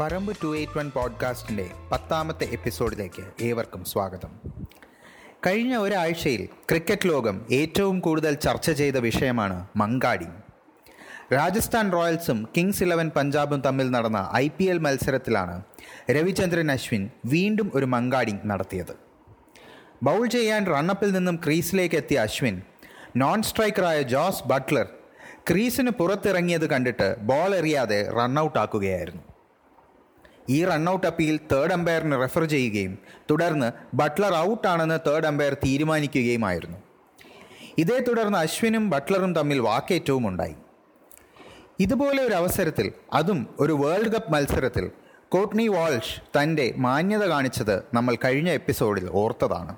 പറമ്പ് 0.00 0.36
two 0.42 0.56
eight 0.56 0.78
one 0.78 0.90
പോഡ്കാസ്റ്റിന്റെ 0.90 1.70
പത്താമത്തെ 1.92 2.44
എപ്പിസോഡിലേക്ക് 2.44 3.44
ഏവർക്കും 3.44 3.84
സ്വാഗതം. 3.84 4.40
കഴിഞ്ഞ 5.46 5.76
ഒരാഴ്ചയിൽ 5.76 6.48
ക്രിക്കറ്റ് 6.70 7.08
ലോകം 7.08 7.46
ഏറ്റവും 7.52 8.00
കൂടുതൽ 8.00 8.34
ചർച്ച 8.34 8.70
ചെയ്ത 8.70 8.96
വിഷയമാണ് 8.96 9.66
മങ്കാടി. 9.76 10.26
രാജസ്ഥാൻ 11.34 11.92
റോയൽസും 11.92 12.48
കിങ്സ് 12.56 12.82
ഇലവൻ 12.82 13.10
പഞ്ചാബും 13.16 13.60
തമ്മിൽ 13.60 13.90
നടന്ന 13.90 14.30
ഐ 14.34 14.48
പി 14.48 14.64
എൽ 14.64 14.78
മത്സരത്തിലാണ് 14.78 15.62
രവിചന്ദ്രൻ 16.10 16.72
അശ്വിൻ 16.72 17.10
വീണ്ടും 17.24 17.72
ഒരു 17.74 17.84
മങ്കാടിങ് 17.84 18.38
നടത്തിയത്. 18.44 18.96
ബൗൾ 20.02 20.26
ചെയ്യാൻ 20.26 20.66
റണ്ണപ്പിൽ 20.66 21.12
നിന്നും 21.12 21.40
ക്രീസിലേക്ക് 21.44 21.94
എത്തിയ 21.94 22.18
അശ്വിൻ 22.18 22.62
നോൺ 23.16 23.42
സ്ട്രൈക്കറായ 23.42 24.02
ജോസ് 24.02 24.44
ബട്ട്ലർ 24.44 24.86
ക്രീസിന് 25.50 25.90
പുറത്തിറങ്ങിയത് 25.90 26.70
കണ്ടിട്ട് 26.70 27.16
ബോൾ 27.20 27.54
എറിയാതെ 27.54 28.12
റണ്ണൌട്ട് 28.12 28.58
ആക്കുകയായിരുന്നു 28.58 29.33
ഈ 30.48 30.64
റണ്ണൌട്ട് 30.64 31.06
അപ്പീൽ 31.06 31.40
തേർഡ് 31.52 31.72
അമ്പയറിന് 31.72 32.20
റെഫർ 32.20 32.44
ചെയ്യുകയും 32.44 32.98
തുടർന്ന് 33.30 33.72
ബട്ട്ലർ 33.94 34.34
ഔട്ടാണെന്ന് 34.34 34.98
തേർഡ് 35.06 35.26
അമ്പയർ 35.26 35.54
തീരുമാനിക്കുകയുമായിരുന്നു. 35.54 36.78
ഇതേ 37.78 37.98
തുടർന്ന് 37.98 38.38
അശ്വിനും 38.38 38.90
ബട്ട്ലറും 38.90 39.34
തമ്മിൽ 39.34 39.58
വാക്കേറ്റവും 39.58 40.28
ഉണ്ടായി. 40.28 40.54
ഇതുപോലെ 41.80 42.22
ഒരു 42.22 42.34
അവസരത്തിൽ 42.34 42.92
അതും 43.12 43.46
ഒരു 43.60 43.72
വേൾഡ് 43.72 44.12
കപ്പ് 44.12 44.32
മത്സരത്തിൽ 44.32 44.90
കോട്ട്നി 45.28 45.68
വാൾഷ് 45.68 46.20
തന്റെ 46.38 46.74
മാന്യത 46.76 47.24
കാണിച്ചത് 47.24 47.84
നമ്മൾ 47.94 48.16
കഴിഞ്ഞ 48.24 48.50
എപ്പിസോഡിൽ 48.50 49.08
ഓർത്തതാണ്. 49.12 49.76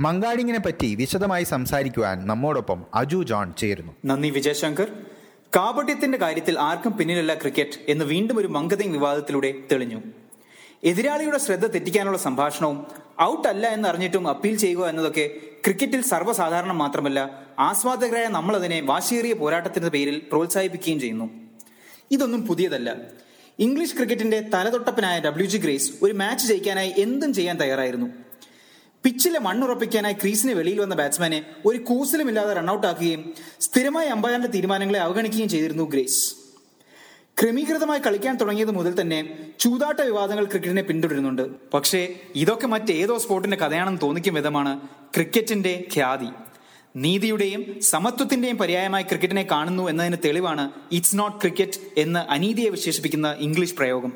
മങ്കാടിങ്ങിനെ 0.00 0.58
പറ്റി 0.58 0.94
വിശദമായി 0.94 1.44
സംസാരിക്കുവാൻ 1.44 2.26
നമ്മോടൊപ്പം 2.26 2.84
അജു 2.94 3.22
ജോൺ 3.22 3.54
ചേരുന്നു. 3.54 3.92
നന്ദി 4.04 4.30
വിജയശങ്കർ. 4.30 5.11
കാപട്യത്തിന്റെ 5.56 6.18
കാര്യത്തിൽ 6.18 6.58
ആർക്കും 6.58 6.96
പിന്നിലല്ല 6.96 7.34
ക്രിക്കറ്റ് 7.34 7.78
എന്ന് 7.88 8.04
വീണ്ടും 8.04 8.38
ഒരു 8.38 8.46
മങ്കതിങ് 8.46 8.92
വിവാദത്തിലൂടെ 8.92 9.54
തെളിഞ്ഞു. 9.72 10.02
എതിരാളിയുടെ 10.84 11.38
ശ്രദ്ധ 11.38 11.66
തെറ്റിക്കാനുള്ള 11.66 12.18
സംഭാഷണവും 12.18 12.86
ഔട്ട് 13.22 13.48
അല്ല 13.48 13.66
എന്ന് 13.68 13.88
അറിഞ്ഞിട്ടും 13.88 14.28
അപ്പീൽ 14.28 14.56
ചെയ്യുക 14.56 14.88
എന്നതൊക്കെ 14.88 15.30
ക്രിക്കറ്റിൽ 15.64 16.00
സർവസാധാരണം 16.02 16.78
മാത്രമല്ല 16.78 17.46
ആസ്വാദകരായ 17.58 18.28
നമ്മൾ 18.28 18.56
അതിനെ 18.56 18.80
വാശിയേറിയ 18.80 19.32
പോരാട്ടത്തിന്റെ 19.32 19.88
പേരിൽ 19.88 20.22
പ്രോത്സാഹിപ്പിക്കുകയും 20.30 21.00
ചെയ്യുന്നു. 21.00 21.30
ഇതൊന്നും 22.10 22.46
പുതിയതല്ല. 22.46 22.96
ഇംഗ്ലീഷ് 23.58 23.96
ക്രിക്കറ്റിന്റെ 23.96 24.40
തലതൊട്ടപ്പനായ 24.40 25.20
ഡബ്ല്യു 25.20 25.46
ജി 25.46 25.58
ഗ്രേസ് 25.58 25.92
ഒരു 26.02 26.12
മാച്ച് 26.12 26.46
ജയിക്കാനായി 26.46 26.94
എന്തും 26.98 27.34
ചെയ്യാൻ 27.34 27.60
തയ്യാറായിരുന്നു. 27.60 28.06
പിച്ചിലെ 29.04 29.38
മണ്ണുറപ്പിക്കാനായി 29.38 30.12
ക്രീസിന് 30.12 30.52
വെളിയിൽ 30.52 30.80
വന്ന 30.80 30.94
ബാറ്റ്സ്മാനെ 30.94 31.44
ഒരു 31.66 31.78
കൂസലുമില്ലാതെ 31.78 32.52
റൺഔട്ട് 32.52 32.86
ആക്കുകയും 32.86 33.34
സ്ഥിരമായി 33.60 34.08
അമ്പയറിന്റെ 34.08 34.48
തീരുമാനങ്ങളെ 34.48 34.98
അവഗണിക്കുകയും 34.98 35.48
ചെയ്തിരുന്നു 35.48 35.90
ഗ്രേസ്. 35.90 36.34
ക്രമീകൃതമായി 37.40 38.00
കളിക്കാൻ 38.00 38.36
തുടങ്ങിയത് 38.36 38.70
മുതൽ 38.70 39.00
തന്നെ 39.00 39.38
ചൂതാട്ട 39.60 40.00
വിവാദങ്ങൾ 40.00 40.44
ക്രിക്കറ്റിനെ 40.44 40.82
പിന്തുടരുന്നുണ്ട്. 40.82 41.42
പക്ഷേ 41.74 42.14
ഇതൊക്കെ 42.34 42.66
മറ്റേതോ 42.66 43.18
സ്പോർട്ടിന്റെ 43.18 43.56
കഥയാണെന്ന് 43.56 44.00
തോന്നിക്കും 44.02 44.34
വിധമാണ് 44.34 44.80
ക്രിക്കറ്റിന്റെ 45.14 45.84
ഖ്യാതി. 45.94 46.28
നീതിയുടെയും 46.96 47.80
സമത്വത്തിന്റെയും 47.80 48.58
പര്യായമായി 48.58 49.02
ക്രിക്കറ്റിനെ 49.02 49.42
കാണുന്നു 49.50 49.88
എന്നതിന് 49.88 50.16
തെളിവാണ് 50.24 50.70
ഇറ്റ്സ് 50.92 51.18
നോട്ട് 51.18 51.36
ക്രിക്കറ്റ് 51.36 51.80
എന്ന് 51.98 52.20
അനീതിയെ 52.32 52.68
വിശേഷിപ്പിക്കുന്ന 52.68 53.36
ഇംഗ്ലീഷ് 53.38 53.74
പ്രയോഗം. 53.74 54.12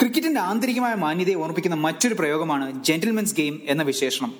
ക്രിക്കറ്റിന്റെ 0.00 0.40
ആന്തരികമായ 0.40 0.94
മാന്യതയെ 0.94 1.36
ഓർമ്മിപ്പിക്കുന്ന 1.42 1.76
മറ്റൊരു 1.84 2.14
പ്രയോഗമാണ് 2.18 2.66
ജെന്റിൽമെൻസ് 2.86 3.34
ഗെയിം 3.38 3.54
എന്ന 3.72 3.82
വിശേഷണം. 3.82 4.30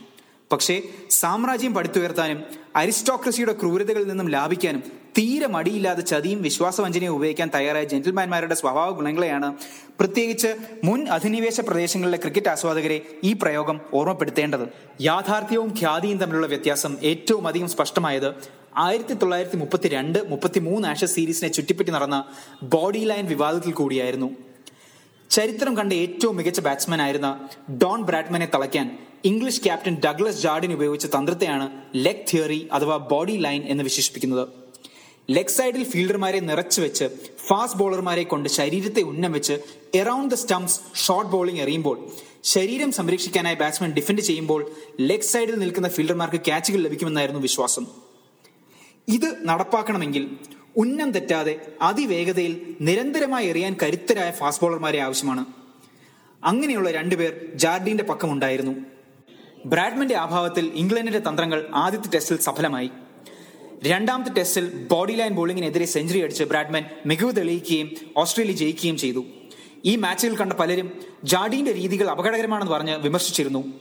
പക്ഷേ 0.53 0.83
സാമ്രാജ്യം 1.11 1.73
പടുത്തുയർത്താനും 1.75 2.39
അരിസ്റ്റോക്രസിയുടെ 2.77 3.55
ക്രൂരതകളിൽ 3.61 4.07
നിന്നും 4.09 4.29
ലാഭിക്കാനും 4.29 4.83
തീരെ 5.19 5.47
മടിയില്ലാതെ 5.47 6.01
ചതിയും 6.01 6.43
വിശ്വാസവഞ്ചനയും 6.43 7.15
ഉപയോഗിക്കാൻ 7.17 7.51
തയ്യാറായ 7.55 7.85
ജെന്റിൽമാൻമാരുടെ 7.85 8.55
സ്വഭാവ 8.55 8.89
ഗുണങ്ങളെയാണ് 8.99 9.49
പ്രത്യേകിച്ച് 10.01 10.51
മുൻ 10.85 11.01
അധിനിവേശ 11.17 11.61
പ്രദേശങ്ങളിലെ 11.61 12.19
ക്രിക്കറ്റ് 12.19 12.49
ആസ്വാദകരെ 12.49 12.99
ഈ 13.25 13.33
പ്രയോഗം 13.33 13.81
ഓർമ്മപ്പെടുത്തേണ്ടത്. 13.95 14.67
യാഥാർത്ഥ്യവും 15.01 15.73
ഖ്യാതിയും 15.81 16.19
തമ്മിലുള്ള 16.19 16.47
വ്യത്യാസം 16.47 16.95
ഏറ്റവും 17.03 17.47
അധികം 17.49 17.69
സ്പഷ്ടമായത് 17.69 18.31
ആയിരത്തി 18.77 19.15
തൊള്ളായിരത്തി 19.15 19.57
മുപ്പത്തി 19.57 19.89
രണ്ട് 19.89 20.19
മുപ്പത്തി 20.31 20.61
മൂന്ന് 20.61 20.89
ആഷസ് 20.89 21.15
സീരീസിനെ 21.15 21.49
ചുറ്റിപ്പറ്റി 21.49 21.91
നടന്ന 21.91 22.19
ബോഡി 22.75 22.99
ലൈൻ 22.99 23.27
വിവാദത്തിൽ 23.27 23.73
കൂടിയായിരുന്നു. 23.73 24.31
ചരിത്രം 25.31 25.77
കണ്ട 25.77 25.93
ഏറ്റവും 25.93 26.37
മികച്ച 26.37 26.61
ബാറ്റ്സ്മാൻ 26.61 27.03
ആയിരുന്ന 27.03 27.49
ഡോൺ 27.83 28.03
ബ്രാഡ്മനെ 28.03 28.47
തളയ്ക്കാൻ 28.55 28.87
ഇംഗ്ലീഷ് 29.25 29.63
ക്യാപ്റ്റൻ 29.65 29.95
ഡഗ്ലസ് 30.05 30.43
ജാർഡിൻ 30.43 30.73
ഉപയോഗിച്ച 30.73 31.07
തന്ത്രത്തെയാണ് 31.07 31.67
ലെഗ് 31.95 32.25
തിയറി 32.31 32.69
അഥവാ 32.73 32.97
ബോഡി 32.97 33.33
ലൈൻ 33.33 33.63
എന്ന് 33.63 33.85
വിശേഷിപ്പിക്കുന്നത്. 33.85 34.49
ലെഗ് 35.31 35.55
സൈഡിൽ 35.57 35.85
ഫീൽഡർമാരെ 35.85 36.41
നിറച്ചു 36.41 36.81
വെച്ച് 36.81 37.07
ഫാസ്റ്റ് 37.49 37.79
ബോളർമാരെ 37.79 38.23
കൊണ്ട് 38.23 38.49
ശരീരത്തെ 38.49 39.03
ഉന്നം 39.03 39.33
വെച്ച് 39.33 39.57
around 39.95 40.35
the 40.35 40.39
stumps 40.39 40.81
short 41.07 41.31
bowling 41.31 41.61
എറിയുമ്പോൾ 41.61 41.97
ശരീരം 42.45 42.93
സംരക്ഷിക്കാനായി 42.93 43.57
ബാറ്റ്സ്മാൻ 43.57 43.93
ഡിഫെൻഡ് 43.93 44.21
ചെയ്യുമ്പോൾ 44.21 44.61
ലെഗ് 45.01 45.29
സൈഡിൽ 45.33 45.57
നിൽക്കുന്ന 45.59 45.89
ഫീൽഡർമാർക്ക് 45.89 46.41
ക്യാച്ചുകൾ 46.41 46.81
ലഭിക്കുമെന്നായിരുന്നു 46.81 47.41
വിശ്വാസം. 47.41 47.87
ഇത് 49.09 49.29
നടപ്പാക്കണമെങ്കിൽ 49.49 50.25
ഉന്നം 50.79 51.11
തെറ്റാതെ 51.11 51.61
അതിവേഗതയിൽ 51.83 52.77
നിരന്തരമായി 52.81 53.47
എറിയാൻ 53.47 53.77
കരുത്തരായ 53.83 54.31
ഫാസ്റ്റ് 54.31 54.65
ബോളർമാരെ 54.65 54.99
ആവശ്യമാണ്. 54.99 55.45
അങ്ങനെയുള്ള 56.45 56.91
രണ്ടുപേർ 56.91 57.49
ജാർഡീന്റെ 57.55 58.05
പക്കമുണ്ടായിരുന്നു. 58.05 58.73
ബ്രാഡ്മന്റെ 59.67 60.17
അഭാവത്തിൽ 60.17 60.71
ഇംഗ്ലണ്ടിന്റെ 60.75 61.31
തന്ത്രങ്ങൾ 61.31 61.67
ആദ്യത്തെ 61.75 62.09
ടെസ്റ്റിൽ 62.15 62.39
സഫലമായി. 62.39 62.91
രണ്ടാമത്തെ 63.83 64.33
ടെസ്റ്റിൽ 64.33 64.87
ബോഡി 64.91 65.13
ലൈൻ 65.13 65.33
ബോളിങ്ങിനെതിരെ 65.33 65.85
സെഞ്ചുറി 65.85 66.21
അടിച്ച് 66.21 66.45
ബ്രാഡ്മാൻ 66.45 66.85
മികവ് 67.07 67.37
തെളിയിക്കുകയും 67.37 67.91
ഓസ്ട്രേലിയ 68.17 68.55
ജയിക്കുകയും 68.55 68.97
ചെയ്തു. 68.97 69.25
ഈ 69.85 69.97
മാച്ചുകൾ 69.97 70.37
കണ്ട 70.37 70.53
പലരും 70.53 71.03
ജാഡീന്റെ 71.25 71.73
രീതികൾ 71.73 72.11
അപകടകരമാണെന്ന് 72.11 72.73
പറഞ്ഞ് 72.73 72.97
വിമർശിച്ചിരുന്നു. 72.97 73.73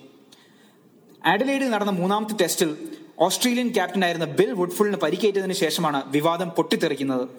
ആഡലേഡിൽ 1.26 1.70
നടന്ന 1.70 1.92
മൂന്നാമത്തെ 1.92 2.36
ടെസ്റ്റിൽ 2.42 2.78
ഓസ്ട്രേലിയൻ 3.20 3.74
ക്യാപ്റ്റനായിരുന്ന 3.74 4.26
ബിൽ 4.26 4.52
വുഡ്ഫുളിന് 4.52 4.98
പരിക്കേറ്റതിനു 4.98 5.54
ശേഷമാണ് 5.54 6.04
വിവാദം 6.12 6.50
പൊട്ടിത്തെറിക്കുന്നത്. 6.50 7.30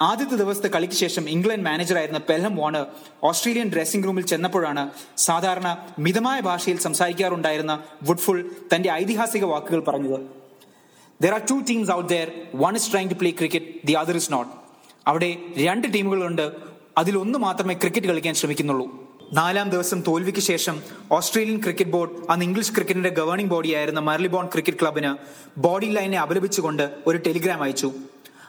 ആദ്യത്തെ 0.00 0.36
ദിവസത്തെ 0.36 0.68
കളിക്ക് 0.68 0.94
ശേഷം 0.94 1.30
ഇംഗ്ലണ്ട് 1.30 1.68
മാനേജറായിരുന്ന 1.68 2.18
പെൽഹം 2.18 2.56
വോണ് 2.56 2.86
ഓസ്ട്രേലിയൻ 3.22 3.72
ഡ്രസ്സിംഗ് 3.72 4.06
റൂമിൽ 4.06 4.26
ചെന്നപ്പോഴാണ് 4.26 4.90
സാധാരണ 5.16 5.86
മിതമായ 5.98 6.40
ഭാഷയിൽ 6.40 6.78
സംസാരിക്കാറുണ്ടായിരുന്ന 6.78 7.84
വുഡ്ഫുൾ 8.02 8.50
തന്റെ 8.74 8.90
ഐതിഹാസിക 8.90 9.44
വാക്കുകൾ 9.44 9.80
പറഞ്ഞത്. 9.80 10.20
There 11.22 11.32
are 11.32 11.40
two 11.50 11.64
teams 11.70 11.90
out 11.90 12.08
there 12.08 12.32
one 12.54 12.76
is 12.76 12.92
trying 12.92 13.10
to 13.10 13.14
play 13.14 13.30
cricket 13.30 13.66
the 13.84 13.92
other 13.92 14.16
is 14.16 14.32
not 14.32 14.52
അവിടെ 15.06 15.36
രണ്ട് 15.56 15.94
ടീമുകളുണ്ട്. 15.94 16.52
അതിലൊന്ന് 16.98 17.38
മാത്രമേ 17.38 17.74
ക്രിക്കറ്റ് 17.74 18.06
കളിക്കാൻ 18.06 18.34
ശ്രമിക്കുന്നുള്ളൂ. 18.34 19.05
നാലാം 19.32 19.70
ദിവസം 19.70 20.00
തോൽവിക്ക് 20.00 20.38
ശേഷം 20.38 20.82
ഓസ്ട്രേലിയൻ 21.12 21.62
ക്രിക്കറ്റ് 21.62 21.90
ബോർഡ് 21.90 22.10
അന്ന് 22.30 22.44
ഇംഗ്ലീഷ് 22.44 22.72
ക്രിക്കറ്റിന്റെ 22.72 23.08
ഗവേണിംഗ് 23.08 23.50
ബോഡിയായിരുന്ന 23.50 24.00
മർലിബോൺ 24.00 24.46
ക്രിക്കറ്റ് 24.46 24.78
ക്ലബിന് 24.82 25.16
ബോഡി 25.60 25.86
ലൈനെ 25.86 26.18
അപലപിച്ചുകൊണ്ട് 26.18 26.90
ഒരു 27.06 27.18
ടെലിഗ്രാം 27.18 27.62
അയച്ചു. 27.62 27.92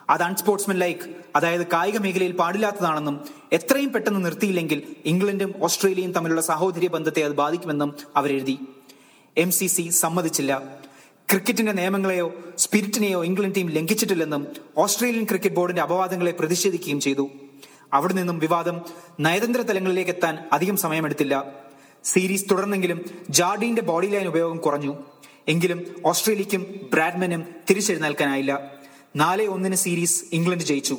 അത് 0.10 0.24
അൺസ്പോർട്സ്മെൻ 0.24 0.78
ലൈക്ക് 0.78 1.02
അതായത് 1.36 1.68
കായിക 1.68 1.98
മേഖലയിൽ 1.98 2.32
പാടില്ലാത്തതാണെന്നും 2.32 3.26
എത്രയും 3.52 3.94
പെട്ടെന്ന് 3.94 4.26
നിർത്തിയില്ലെങ്കിൽ 4.26 4.96
ഇംഗ്ലണ്ടും 5.06 5.54
ഓസ്ട്രേലിയയും 5.62 6.12
തമ്മിലുള്ള 6.12 6.42
സഹോദര്യ 6.42 6.88
ബന്ധത്തെ 6.88 7.24
അത് 7.24 7.34
ബാധിക്കുമെന്നും 7.34 7.96
അവരെഴുതി. 8.16 8.60
എം 9.38 9.52
സി 9.52 9.66
സി 9.66 9.90
സമ്മതിച്ചില്ല. 9.90 10.64
ക്രിക്കറ്റിന്റെ 11.32 11.72
നിയമങ്ങളെയോ 11.72 12.34
സ്പിരിറ്റിനെയോ 12.58 13.26
ഇംഗ്ലണ്ട് 13.26 13.56
ടീം 13.56 13.70
ലംഘിച്ചിട്ടില്ലെന്നും 13.70 14.48
ഓസ്ട്രേലിയൻ 14.78 15.24
ക്രിക്കറ്റ് 15.24 15.56
ബോർഡിന്റെ 15.56 15.82
അപവാദങ്ങളെ 15.82 16.32
പ്രതിഷേധിക്കുകയും 16.32 17.00
ചെയ്തു. 17.00 17.30
അവിടെ 17.94 18.14
നിന്നും 18.14 18.40
വിവാദം 18.40 18.82
നയതന്ത്ര 19.20 19.62
തലങ്ങളിലേക്ക് 19.62 20.12
എത്താൻ 20.12 20.38
അധികം 20.54 20.78
സമയമെടുത്തില്ല. 20.78 21.54
സീരീസ് 22.04 22.46
തുടർന്നെങ്കിലും 22.52 23.02
ജാർഡീന്റെ 23.30 23.82
ബോഡി 23.82 24.08
ലൈൻ 24.08 24.28
ഉപയോഗം 24.28 24.58
കുറഞ്ഞു. 24.58 24.98
എങ്കിലും 25.48 25.84
ഓസ്ട്രേലിയക്കും 26.06 26.90
ബ്രാഡ്മനും 26.94 27.46
തിരിച്ചെഴുന്നേൽക്കാനായില്ല. 27.70 28.72
നാല് 29.16 29.48
ഒന്നിന് 29.48 29.76
സീരീസ് 29.76 30.24
ഇംഗ്ലണ്ട് 30.34 30.64
ജയിച്ചു. 30.64 30.98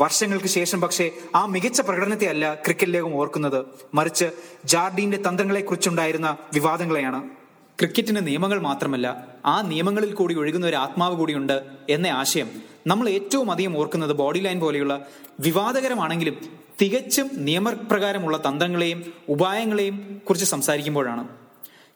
വർഷങ്ങൾക്ക് 0.00 0.46
ശേഷം 0.46 0.80
പക്ഷേ 0.80 1.10
ആ 1.34 1.46
മികച്ച 1.46 1.80
പ്രകടനത്തെ 1.80 2.24
അല്ല 2.24 2.54
ക്രിക്കറ്റ് 2.54 2.98
ഓർക്കുന്നത്. 2.98 3.64
മറിച്ച് 3.94 4.24
ജാർഡീന്റെ 4.64 5.16
തന്ത്രങ്ങളെക്കുറിച്ചുണ്ടായിരുന്ന 5.16 6.36
വിവാദങ്ങളെയാണ്. 6.54 7.41
ക്രിക്കറ്റിന് 7.82 8.26
നിയമങ്ങൾ 8.26 8.58
മാത്രമല്ല 8.60 9.06
ആ 9.46 9.62
നിയമങ്ങളിൽ 9.62 10.12
കൂടി 10.14 10.34
ഒഴുകുന്ന 10.34 10.66
ഒരു 10.66 10.76
ആത്മാവ് 10.76 11.14
കൂടിയുണ്ട് 11.16 11.62
എന്ന 11.90 12.06
ആശയം 12.06 12.48
നമ്മൾ 12.86 13.08
ഏറ്റവും 13.08 13.50
അധികം 13.50 13.78
ഓർക്കുന്നത് 13.78 14.12
ബോഡി 14.12 14.40
ലൈൻ 14.40 14.60
പോലെയുള്ള 14.60 15.06
വിവാദകരമാണെങ്കിലും 15.40 16.36
തികച്ചും 16.82 17.30
നിയമപ്രകാരമുള്ള 17.34 18.36
തന്ത്രങ്ങളെയും 18.46 19.00
ഉപായങ്ങളെയും 19.28 20.22
കുറിച്ച് 20.28 20.46
സംസാരിക്കുമ്പോഴാണ്. 20.46 21.28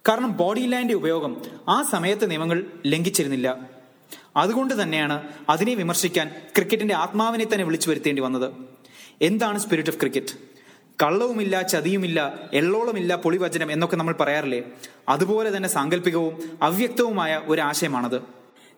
കാരണം 0.08 0.36
ബോഡി 0.36 0.60
ലൈന്റെ 0.60 0.94
ഉപയോഗം 0.94 1.32
ആ 1.68 1.82
സമയത്തെ 1.82 2.26
നിയമങ്ങൾ 2.26 2.66
ലംഘിച്ചിരുന്നില്ല. 2.86 3.48
അതുകൊണ്ട് 4.36 4.82
തന്നെയാണ് 4.82 5.22
അതിനെ 5.48 5.74
വിമർശിക്കാൻ 5.74 6.28
ക്രിക്കറ്റിന്റെ 6.56 6.94
ആത്മാവിനെ 6.94 7.46
തന്നെ 7.52 7.64
വിളിച്ചു 7.64 7.90
വരുത്തേണ്ടി 7.90 8.22
വന്നത്. 8.22 8.52
എന്താണ് 9.22 9.58
സ്പിരിറ്റ് 9.58 9.90
ഓഫ് 9.90 10.00
ക്രിക്കറ്റ് 10.00 10.55
കള്ളവുമില്ല 11.02 11.62
ചതിയുമില്ല 11.62 12.48
എള്ളോളമില്ല 12.52 13.16
പൊളിവചനം 13.16 13.72
എന്നൊക്കെ 13.72 13.96
നമ്മൾ 13.96 14.14
പറയാറില്ലേ? 14.20 14.64
അതുപോലെ 15.08 15.56
തന്നെ 15.56 15.68
സാങ്കല്പികവും 15.68 16.58
അവ്യക്തവുമായ 16.62 17.42
ഒരു 17.46 17.60
ആശയമാണത് 17.60 18.22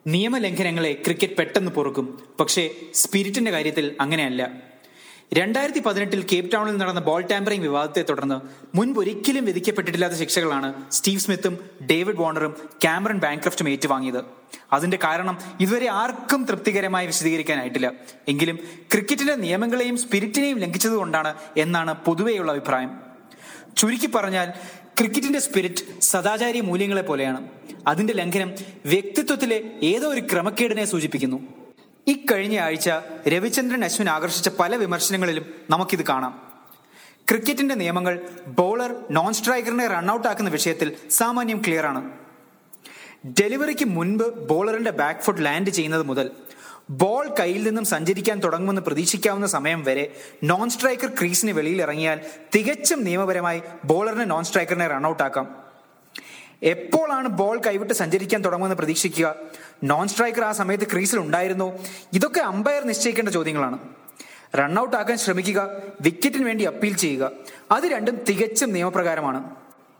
നിയമലംഘനങ്ങളെ 0.07 1.03
ക്രിക്കറ്റ് 1.05 1.37
പെട്ടെന്ന് 1.37 1.71
പൊറുക്കും. 1.73 2.19
പക്ഷേ 2.41 2.71
സ്പിരിറ്റിന്റെ 2.95 3.51
കാര്യത്തിൽ 3.51 3.97
അങ്ങനെയല്ല. 4.01 4.68
രണ്ടായിരത്തി 5.33 5.79
പതിനെട്ടിൽ 5.79 6.27
കേപ്പ് 6.33 6.53
ടൗണിൽ 6.53 6.77
നടന്ന 6.77 7.01
ബോൾ 7.01 7.23
ടാമ്പറിംഗ് 7.23 7.65
വിവാദത്തെ 7.65 8.05
തുടർന്ന് 8.09 8.35
മുൻപ് 8.77 9.01
ഒരിക്കലും 9.01 9.45
വിധിക്കപ്പെട്ടിട്ടില്ലാത്ത 9.45 10.15
ശിക്ഷകളാണ് 10.15 10.91
സ്റ്റീവ് 10.91 11.21
സ്മിത്തും 11.21 11.59
ഡേവിഡ് 11.91 12.17
വാർണറും 12.17 12.57
കാമറൺ 12.85 13.19
ബാങ്ക്രഫ്റ്റും 13.19 13.69
ഏറ്റുവാങ്ങിയത്. 13.69 14.25
അതിന്റെ 14.73 14.99
കാരണം 15.05 15.39
ഇതുവരെ 15.61 15.89
ആർക്കും 15.89 16.45
തൃപ്തികരമായി 16.45 17.07
വിശദീകരിക്കാനായിട്ടില്ല. 17.07 17.93
എങ്കിലും 18.29 18.59
ക്രിക്കറ്റിന്റെ 18.93 19.35
നിയമങ്ങളെയും 19.35 19.99
സ്പിരിറ്റിനെയും 19.99 20.59
ലംഘിച്ചതുകൊണ്ടാണ് 20.59 21.35
എന്നാണ് 21.57 21.95
പൊതുവെയുള്ള 21.95 22.53
അഭിപ്രായം. 22.53 23.01
ചുരുക്കി 23.77 24.07
പറഞ്ഞാൽ 24.07 24.51
ക്രിക്കറ്റിന്റെ 24.99 25.39
സ്പിരിറ്റ് 25.39 26.01
സദാചാരി 26.01 26.61
മൂല്യങ്ങളെ 26.61 27.03
പോലെയാണ്. 27.03 27.49
അതിന്റെ 27.87 28.13
ലംഘനം 28.13 28.53
വ്യക്തിത്വത്തിലെ 28.87 29.63
ഏതോ 29.83 30.09
ഒരു 30.09 30.21
ക്രമക്കേടിനെ 30.21 30.85
സൂചിപ്പിക്കുന്നു. 30.85 31.68
ഇക്കഴിഞ്ഞ 32.13 32.59
ആഴ്ച 32.59 32.91
രവിചന്ദ്രൻ 33.29 33.85
അശ്വിൻ 33.85 34.09
ആകർഷിച്ച 34.09 34.49
പല 34.49 34.77
വിമർശനങ്ങളിലും 34.77 35.55
നമുക്കിത് 35.71 36.05
കാണാം. 36.05 36.43
ക്രിക്കറ്റിന്റെ 37.31 37.75
നിയമങ്ങൾ 37.75 38.21
ബോളർ 38.47 38.97
നോൺ 39.11 39.33
സ്ട്രൈക്കറിനെ 39.33 39.87
റൺഔട്ട് 39.87 40.29
ആക്കുന്ന 40.29 40.51
വിഷയത്തിൽ 40.51 40.97
സാമാന്യം 41.11 41.63
ക്ലിയർ 41.67 41.87
ആണ്. 41.87 42.11
ഡെലിവറിക്ക് 43.41 43.85
മുൻപ് 43.85 44.27
ബോളറിന്റെ 44.49 44.91
ബാക്ക് 44.91 45.21
ഫുട്ട് 45.21 45.45
ലാൻഡ് 45.45 45.71
ചെയ്യുന്നത് 45.71 46.03
മുതൽ 46.03 46.31
ബോൾ 46.91 47.35
കയ്യിൽ 47.41 47.63
നിന്നും 47.63 47.85
സഞ്ചരിക്കാൻ 47.85 48.39
തുടങ്ങുമെന്ന് 48.39 48.83
പ്രതീക്ഷിക്കാവുന്ന 48.83 49.47
സമയം 49.47 49.85
വരെ 49.85 50.17
നോൺ 50.45 50.71
സ്ട്രൈക്കർ 50.71 51.11
ക്രീസിന് 51.19 51.53
വെളിയിൽ 51.53 51.83
ഇറങ്ങിയാൽ 51.83 52.21
തികച്ചും 52.55 53.05
നിയമപരമായി 53.05 53.63
ബോളറിനെ 53.85 54.25
നോൺ 54.25 54.45
സ്ട്രൈക്കറിനെ 54.45 54.87
റൺഔട്ട് 54.87 55.23
ആക്കാം. 55.23 55.68
എപ്പോഴാണ് 56.63 57.29
ബോൾ 57.29 57.61
കൈവിട്ട് 57.67 57.95
സഞ്ചരിക്കാൻ 57.95 58.45
തുടങ്ങുമെന്ന് 58.45 58.77
പ്രതീക്ഷിക്കുക? 58.77 59.35
നോൺ 59.85 60.09
സ്ട്രൈക്കർ 60.09 60.45
ആ 60.45 60.53
സമയത്ത് 60.53 60.85
ക്രീസിൽ 60.93 61.19
ഉണ്ടായിരുന്നോ? 61.19 61.79
ഇതൊക്കെ 62.13 62.41
അമ്പയർ 62.41 62.85
നിശ്ചയിക്കേണ്ട 62.85 63.29
ചോദ്യങ്ങളാണ്. 63.29 63.79
റൺഔട്ട് 64.59 64.97
ആക്കാൻ 64.97 65.19
ശ്രമിക്കുക 65.19 65.71
വിക്കറ്റിന് 66.01 66.45
വേണ്ടി 66.45 66.65
അപ്പീൽ 66.65 66.97
ചെയ്യുക. 66.97 67.31
അത് 67.71 67.85
രണ്ടും 67.85 68.25
തികച്ചും 68.29 68.73
നിയമപ്രകാരമാണ്. 68.73 69.51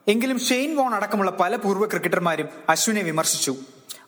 എങ്കിലും 0.09 0.39
ഷെയ്ൻ 0.39 0.77
വോൺ 0.77 0.95
അടക്കമുള്ള 0.95 1.31
പല 1.31 1.57
പൂർവ 1.57 1.87
ക്രിക്കറ്റർമാരും 1.87 2.49
അശ്വിനെ 2.69 3.03
വിമർശിച്ചു. 3.03 3.57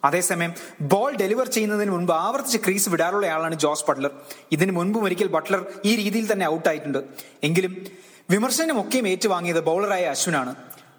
അതേസമയം 0.04 0.54
ബോൾ 0.80 1.16
ഡെലിവർ 1.16 1.48
ചെയ്യുന്നതിന് 1.48 1.90
മുൻപ് 1.90 2.12
ആവർത്തിച്ച് 2.12 2.58
ക്രീസ് 2.58 2.88
വിടാറുള്ള 2.88 3.26
ആളാണ് 3.26 3.54
ജോസ് 3.54 3.84
ബട്ട്ലർ. 3.88 4.10
ഇതിനു 4.52 4.72
മുൻപും 4.72 5.04
ഒരിക്കൽ 5.04 5.26
ബട്ട്ലർ 5.26 5.66
ഈ 5.84 5.96
രീതിയിൽ 5.96 6.32
തന്നെ 6.32 6.48
ഔട്ടായിട്ടുണ്ട് 6.48 6.98
എങ്കിലും 7.42 7.86
വിമർശനമൊക്കെയും 8.30 9.08
ഏറ്റുവാങ്ങിയത് 9.08 9.60
ബൗളറായ 9.60 10.04
അശ്വിനാണ്. 10.04 10.54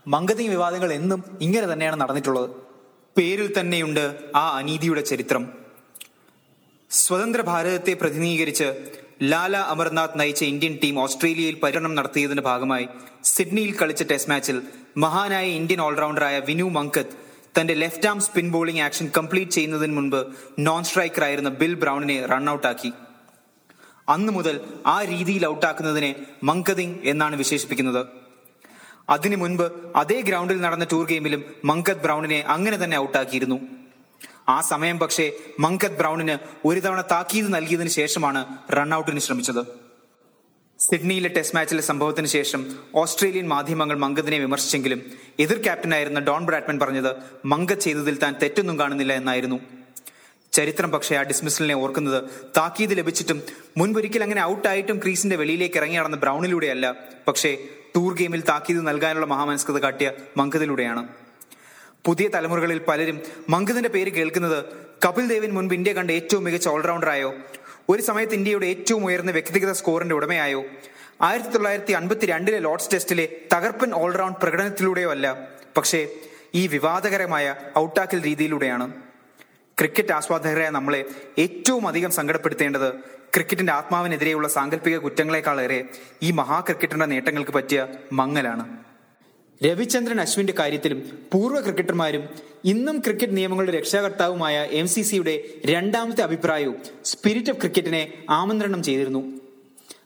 മങ്കതി 0.07 0.48
വിവാദങ്ങൾ 0.48 0.94
എന്നും 0.94 1.24
ഇങ്ങനെ 1.42 1.74
തന്നെയാണ് 1.74 2.01
നടന്നിട്ടുള്ളത്. 2.01 2.50
പേരിൽ 3.18 3.59
തന്നെയുണ്ട് 3.59 4.03
ആ 4.36 4.57
അനീതിയുടെ 4.59 5.01
ചരിത്രം. 5.01 5.44
സ്വതന്ത്ര 6.92 7.42
ഭാരതത്തെ 7.42 7.94
പ്രതിനിധീകരിച്ച് 7.94 8.68
ലാല 9.31 9.56
അമർനാഥ് 9.74 10.19
നയിച്ച 10.19 10.44
ഇന്ത്യൻ 10.44 10.80
ടീം 10.83 11.00
ഓസ്ട്രേലിയയിൽ 11.00 11.56
പര്യടനം 11.63 11.95
നടത്തിയതിന്റെ 11.95 12.44
ഭാഗമായി 12.44 12.88
സിഡ്നിയിൽ 13.24 13.71
കളിച്ച 13.81 14.03
ടെസ്റ്റ് 14.12 14.31
മാച്ചിൽ 14.31 14.62
മഹാനായ 14.98 15.48
ഇന്ത്യൻ 15.59 15.81
ഓൾറൗണ്ടറായ 15.81 16.39
വിനു 16.39 16.63
മങ്കത്ത് 16.77 17.15
തന്റെ 17.59 17.74
left 17.74 18.07
arm 18.07 18.19
spin 18.21 18.51
bowling 18.51 18.81
action 18.81 19.12
complete 19.18 19.51
ചെയ്യുന്നതിന് 19.51 19.95
മുൻപ് 19.98 20.19
നോൺ 20.59 20.83
സ്ട്രൈക്കർ 20.83 21.24
ആയിരുന്ന 21.24 21.50
ബിൽ 21.50 21.74
ബ്രൗണിനെ 21.74 22.25
റൺഔട്ടാക്കി 22.25 22.92
അന്നു 24.09 24.31
മുതൽ 24.31 24.56
ആ 24.86 25.03
രീതിയിൽ 25.03 25.48
ഔട്ടാക്കുന്നതിനെ 25.48 26.12
മങ്കതിങ് 26.44 26.98
എന്നാണ് 27.03 27.36
വിശേഷിപ്പിക്കുന്നത്. 27.36 28.20
അതിനു 29.12 29.36
മുൻപ് 29.36 29.66
അതേ 29.96 30.22
ഗ്രൗണ്ടിൽ 30.22 30.62
നടന്ന 30.62 30.86
ടൂർ 30.92 31.06
ഗെയിമിലും 31.06 31.44
മങ്കത് 31.66 32.04
ബ്രൗണിനെ 32.06 32.42
അങ്ങനെ 32.56 32.78
തന്നെ 32.84 32.98
ഔട്ടാക്കിയിരുന്നു. 33.00 33.58
ആ 34.50 34.62
സമയം 34.62 35.00
പക്ഷേ 35.00 35.25
മങ്കത് 35.60 35.98
ബ്രൗണിന് 35.98 36.36
ഒരു 36.66 36.80
തവണ 36.80 37.02
താക്കീത് 37.02 37.54
നൽകിയതിനു 37.54 37.90
ശേഷമാണ് 37.90 38.42
റൺഔട്ടിന് 38.78 39.19
ശ്രമിച്ചത്. 39.19 39.63
സിഡ്നിയിലെ 40.80 41.30
ടെസ്റ്റ് 41.30 41.56
മാച്ചിലെ 41.56 41.81
സംഭവത്തിന് 41.81 42.28
ശേഷം 42.28 42.62
ഓസ്ട്രേലിയൻ 42.96 43.48
മാധ്യമങ്ങൾ 43.48 43.98
മങ്കദിനെ 43.98 44.38
വിമർശിച്ചെങ്കിലും 44.40 45.02
എതിർ 45.40 45.58
ക്യാപ്റ്റനായിരുന്ന 45.63 46.19
ഡോൺ 46.19 46.46
ബ്രാഡ്മൻ 46.46 46.80
പറഞ്ഞത് 46.80 47.12
മങ്കത് 47.46 47.80
ചെയ്തതിൽ 47.80 48.18
താൻ 48.18 48.36
തെറ്റൊന്നും 48.42 48.80
കാണുന്നില്ല 48.80 49.13
എന്നായിരുന്നു. 49.13 49.60
ചരിത്രം 50.54 50.92
പക്ഷേ 50.92 51.16
ആ 51.16 51.22
ഡിസ്മിസലിനെ 51.22 51.75
ഓർക്കുന്നത് 51.84 52.24
താക്കീത് 52.58 52.98
ലഭിച്ചിട്ടും 52.98 53.42
മുൻപൊരിക്കൽ 53.78 54.24
അങ്ങനെ 54.24 54.42
ഔട്ടായിട്ടും 54.46 54.98
ക്രീസിന്റെ 55.04 55.36
വെളിയിലേക്ക് 55.36 55.78
ഇറങ്ങി 55.78 55.98
നടന്ന 55.98 56.18
ബ്രൗണിലൂടെയല്ല. 56.18 56.96
പക്ഷേ 57.28 57.52
ടൂർ 57.95 58.13
ഗെയിമിൽ 58.13 58.41
താക്കീത് 58.41 58.88
നൽകാനുള്ള 58.88 59.25
മഹാമനസ്കത 59.25 59.77
കാട്ടിയ 59.77 60.11
മങ്കദിലൂടെയാണ് 60.38 61.07
പുതിയ 62.05 62.27
തലമുറകളിൽ 62.27 62.79
പലരും 62.79 63.21
മങ്കദിന്റെ 63.49 63.89
പേര് 63.89 64.11
കേൾക്കുന്നത് 64.11 64.59
കപിൽ 65.07 65.27
ദേവിന് 65.27 65.53
മുൻപ് 65.53 65.73
ഇന്ത്യ 65.73 65.93
കണ്ട 65.93 66.11
ഏറ്റവും 66.11 66.43
മികച്ച 66.43 66.67
ഓൾറൗണ്ടറായോ 66.67 67.33
ഒരു 67.89 68.01
സമയത്ത് 68.01 68.33
ഇന്ത്യയുടെ 68.33 68.65
ഏറ്റവും 68.65 69.05
ഉയർന്ന 69.05 69.31
വ്യക്തിഗത 69.31 69.71
സ്കോറിന്റെ 69.71 70.15
ഉടമയായോ 70.15 70.61
ആയിരത്തി 71.21 71.49
തൊള്ളായിരത്തി 71.49 71.93
അൻപത്തി 71.93 72.25
രണ്ടിലെ 72.25 72.59
ലോർഡ്സ് 72.59 72.89
ടെസ്റ്റിലെ 72.93 73.29
തകർപ്പൻ 73.53 73.93
ഓൾറൗണ്ട് 73.93 74.39
പ്രകടനത്തിലൂടെയോ 74.39 75.11
അല്ല 75.11 75.27
പക്ഷേ 75.77 76.07
ഈ 76.55 76.67
വിവാദകരമായ 76.67 77.55
ഔട്ടാക്കൽ 77.77 78.21
രീതിയിലൂടെയാണ്. 78.23 78.91
ക്രിക്കറ്റ് 79.77 80.11
ആസ്വാദകരായ 80.11 80.69
നമ്മളെ 80.69 81.05
ഏറ്റവും 81.39 81.88
അധികം 81.88 82.11
സങ്കടപ്പെടുത്തേണ്ടത് 82.11 82.89
ക്രിക്കറ്റിന്റെ 83.36 83.74
ആത്മാവിനെതിരെയുള്ള 83.74 84.48
സാങ്കല്പിക 84.48 84.98
കുറ്റങ്ങളെക്കാളേറെ 84.98 85.83
ഈ 86.24 86.31
മഹാ 86.31 86.60
ക്രിക്കറ്ററിന്റെ 86.60 87.06
നേട്ടങ്ങൾക്ക് 87.06 87.51
പറ്റിയ 87.51 87.88
മങ്ങലാണ്. 88.13 88.66
രവിചന്ദ്രൻ 89.66 90.22
അശ്വിന്റെ 90.22 90.54
കാര്യത്തിലും 90.60 91.00
പൂർവ 91.33 91.62
ക്രിക്കറ്റർമാരും 91.62 92.24
ഇന്നും 92.66 93.00
ക്രിക്കറ്റ് 93.00 93.38
നിയമങ്ങളുടെ 93.38 93.78
രക്ഷാകർത്താവുമായ 93.78 94.68
എം 94.72 94.88
സി 94.88 95.01
സിയുടെ 95.01 95.44
രണ്ടാമത്തെ 95.66 96.22
അഭിപ്രായവും 96.22 96.75
സ്പിരിറ്റ് 97.06 97.50
ഓഫ് 97.50 97.60
ക്രിക്കറ്റിനെ 97.60 98.13
ആമന്ത്രണം 98.30 98.83
ചെയ്തിരുന്നു. 98.83 99.42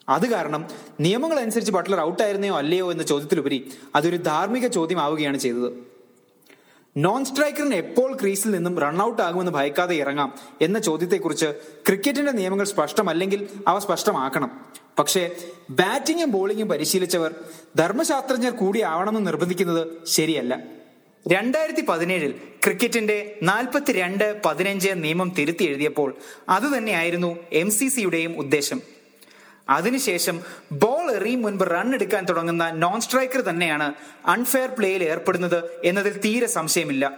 അത് 0.09 0.25
കാരണം 0.31 0.67
നിയമങ്ങൾ 0.99 1.39
അനുസരിച്ച് 1.39 1.71
ബട്ട്ലർ 1.71 1.99
ഔട്ടായിരുന്നോ 2.01 2.57
അല്ലയോ 2.57 2.91
എന്ന 2.91 3.03
ചോദ്യത്തിലുപരി 3.03 3.71
അതൊരു 3.95 4.17
ധാർമ്മിക 4.17 4.67
ചോദ്യമാവുകയാണ് 4.67 5.37
ചെയ്തത്. 5.37 5.94
നോൺ 6.97 7.25
സ്ട്രൈക്കറിന് 7.25 7.75
എപ്പോൾ 7.75 8.17
ക്രീസിൽ 8.21 8.51
നിന്നും 8.51 8.79
റൺഔട്ട് 8.79 9.21
ആകുമെന്ന് 9.21 9.51
ഭയക്കാതെ 9.51 9.95
ഇറങ്ങാം 9.95 10.35
എന്ന 10.61 10.79
ചോദ്യത്തെക്കുറിച്ച് 10.79 11.45
ക്രിക്കറ്റിന്റെ 11.87 12.31
നിയമങ്ങൾ 12.31 12.65
സ്പഷ്ടമല്ലെങ്കിൽ 12.65 13.47
അവ 13.67 13.79
സ്പഷ്ടമാക്കണം. 13.79 14.65
പക്ഷേ 14.99 15.35
ബാറ്റിംഗും 15.69 16.31
ബോളിംഗും 16.31 16.67
പരിശീലിച്ചവർ 16.67 17.35
ധർമ്മശാസ്ത്രജ്ഞർ 17.75 18.51
കൂടി 18.51 18.81
ആവണമെന്ന് 18.81 19.27
നിർബന്ധിക്കുന്നത് 19.27 19.87
ശരിയല്ല. 20.07 20.63
രണ്ടായിരത്തി 21.27 21.81
പതിനേഴിൽ 21.81 22.33
ക്രിക്കറ്റിന്റെ 22.63 23.39
നാൽപ്പത്തിരണ്ട് 23.43 24.41
പതിനഞ്ച് 24.45 24.89
നിയമം 24.95 25.33
തിരുത്തി 25.37 25.63
എഴുതിയപ്പോൾ 25.63 26.15
അതുതന്നെയായിരുന്നു 26.49 27.37
എം 27.51 27.71
സി 27.71 27.87
സിയുടെയും 27.87 28.37
ഉദ്ദേശം. 28.37 28.81
അതിനുശേഷം 29.69 30.39
ബോൾ 30.71 30.94
എറിയും 31.11 31.41
മുൻപ് 31.41 31.71
റൺ 31.71 31.93
എടുക്കാൻ 31.93 32.25
തുടങ്ങുന്ന 32.25 32.69
നോൺ 32.69 33.01
സ്ട്രൈക്കർ 33.01 33.41
തന്നെയാണ് 33.41 33.93
അൺഫെയർ 34.25 34.69
പ്ലേയിൽ 34.69 35.03
ഏർപ്പെടുന്നത് 35.03 35.69
എന്നതിൽ 35.83 36.19
തീരെ 36.19 36.45
സംശയമില്ല. 36.45 37.11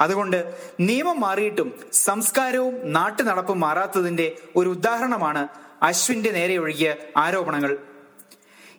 അതുകൊണ്ട് 0.00 0.54
നിയമം 0.80 1.20
മാറിയിട്ടും 1.20 1.80
സംസ്കാരവും 1.92 2.92
നാട്ടു 2.92 3.22
നടപ്പും 3.22 3.60
മാറാത്തതിന്റെ 3.60 4.36
ഒരു 4.56 4.68
ഉദാഹരണമാണ് 4.68 5.48
അശ്വിന്റെ 5.82 6.30
നേരെ 6.30 6.56
ഒഴുകിയ 6.56 6.94
ആരോപണങ്ങൾ. 7.16 7.76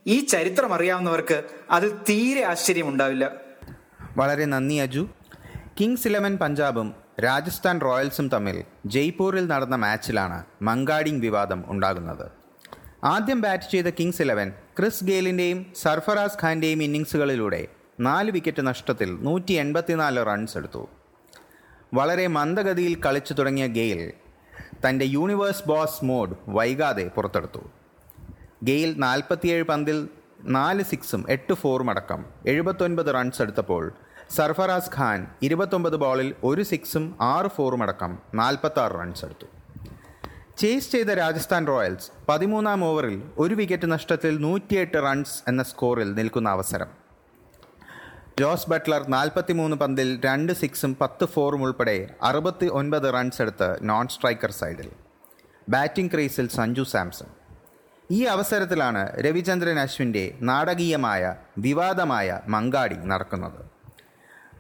ഈ 0.08 0.20
ചരിത്രം 0.20 0.74
അറിയാവുന്നവർക്ക് 0.74 1.44
അത് 1.72 1.92
തീരെ 2.10 2.44
ആശ്ചര്യമുണ്ടാവില്ല. 2.44 3.32
വളരെ 4.18 4.46
നന്ദി 4.46 4.76
അജു. 4.76 5.08
കിങ്സ് 5.80 6.08
ഇലവൻ 6.08 6.38
പഞ്ചാബും 6.38 6.94
രാജസ്ഥാൻ 7.24 7.82
റോയൽസും 7.82 8.30
തമ്മിൽ 8.30 8.64
ജയ്പൂരിൽ 8.86 9.48
നടന്ന 9.48 9.76
മാച്ചിലാണ് 9.76 10.46
മങ്കാഡിംഗ് 10.62 11.22
വിവാദം 11.22 11.64
ഉണ്ടാകുന്നത്. 11.68 12.41
ആദ്യം 13.04 13.42
ബാറ്റ് 13.42 13.70
ചെയ്ത 13.72 13.86
കിങ്സ് 13.86 14.22
ഇലവൻ 14.22 14.54
ക്രിസ് 14.78 15.04
ഗെയിലിന്റെയും 15.04 15.66
സർഫറാസ് 15.76 16.38
ഖാന്റെയും 16.44 16.84
ഇന്നിങ്സുകളിലൂടെ 16.84 17.68
നാല് 18.00 18.32
വിക്കറ്റ് 18.32 18.68
നഷ്ടത്തിൽ 18.68 19.18
നൂറ്റി 19.22 19.54
എൺപത്തിനാല് 19.54 20.26
റൺസ് 20.26 20.58
എടുത്തു. 20.58 20.90
വളരെ 21.94 22.28
മന്ദഗതിയിൽ 22.28 23.02
കളിച്ചു 23.06 23.34
തുടങ്ങിയ 23.34 23.68
ഗെയിൽ 23.68 24.14
തന്റെ 24.84 25.06
യൂണിവേഴ്സ് 25.06 25.64
ബോസ് 25.68 26.06
മോഡ് 26.06 26.36
വൈകാതെ 26.48 27.08
പുറത്തെടുത്തു. 27.16 27.62
ഗെയിൽ 28.64 28.94
നാൽപ്പത്തിയേഴ് 28.98 29.64
പന്തിൽ 29.64 30.08
നാല് 30.44 30.84
സിക്സും 30.84 31.26
എട്ട് 31.30 31.54
ഫോറും 31.54 31.90
അടക്കം 31.90 32.26
എഴുപത്തൊൻപത് 32.46 33.14
റൺസ് 33.14 33.42
എടുത്തപ്പോൾ 33.42 33.92
സർഫറാസ് 34.38 34.92
ഖാൻ 34.98 35.28
ഇരുപത്തൊമ്പത് 35.42 35.96
ബോളിൽ 35.96 36.36
ഒരു 36.44 36.62
സിക്സും 36.62 37.18
ആറ് 37.22 37.48
ഫോറും 37.48 37.84
അടക്കം 37.84 38.20
നാൽപ്പത്താറ് 38.34 38.92
റൺസ് 38.92 39.26
എടുത്തു. 39.26 39.61
ചേസ് 40.60 40.92
ചെയ്ത 40.92 41.10
രാജസ്ഥാൻ 41.10 41.68
റോയൽസ് 41.68 42.12
പതിമൂന്നാം 42.30 42.86
ഓവറിൽ 42.86 43.22
ഒരു 43.38 43.54
വിക്കറ്റ് 43.54 43.92
നഷ്ടത്തിൽ 43.92 44.42
നൂറ്റിയെട്ട് 44.42 44.98
റൺസ് 44.98 45.44
എന്ന 45.48 45.64
സ്കോറിൽ 45.64 46.14
നിൽക്കുന്ന 46.14 46.50
അവസരം. 46.50 46.90
ജോസ് 48.40 48.70
ബട്ട്ലർ 48.70 49.10
നാൽപ്പത്തിമൂന്ന് 49.10 49.78
പന്തിൽ 49.78 50.22
രണ്ട് 50.26 50.54
സിക്സും 50.54 50.98
പത്ത് 51.02 51.26
ഫോറും 51.26 51.64
ഉൾപ്പെടെ 51.64 52.10
അറുപത്തി 52.24 52.66
ഒൻപത് 52.66 53.14
റൺസ് 53.14 53.42
എടുത്ത് 53.42 53.70
നോൺ 53.82 54.08
സ്ട്രൈക്കർ 54.08 54.52
സൈഡിൽ 54.52 54.90
ബാറ്റിംഗ് 55.70 56.12
ക്രീസിൽ 56.14 56.48
സഞ്ജു 56.48 56.84
സാംസൺ. 56.84 57.30
ഈ 58.12 58.22
അവസരത്തിലാണ് 58.24 59.22
രവിചന്ദ്രൻ 59.22 59.80
അശ്വിന്റെ 59.80 60.38
നാടകീയമായ 60.42 61.36
വിവാദമായ 61.58 62.40
മങ്കാടിങ് 62.48 63.12
നടക്കുന്നത്. 63.12 63.62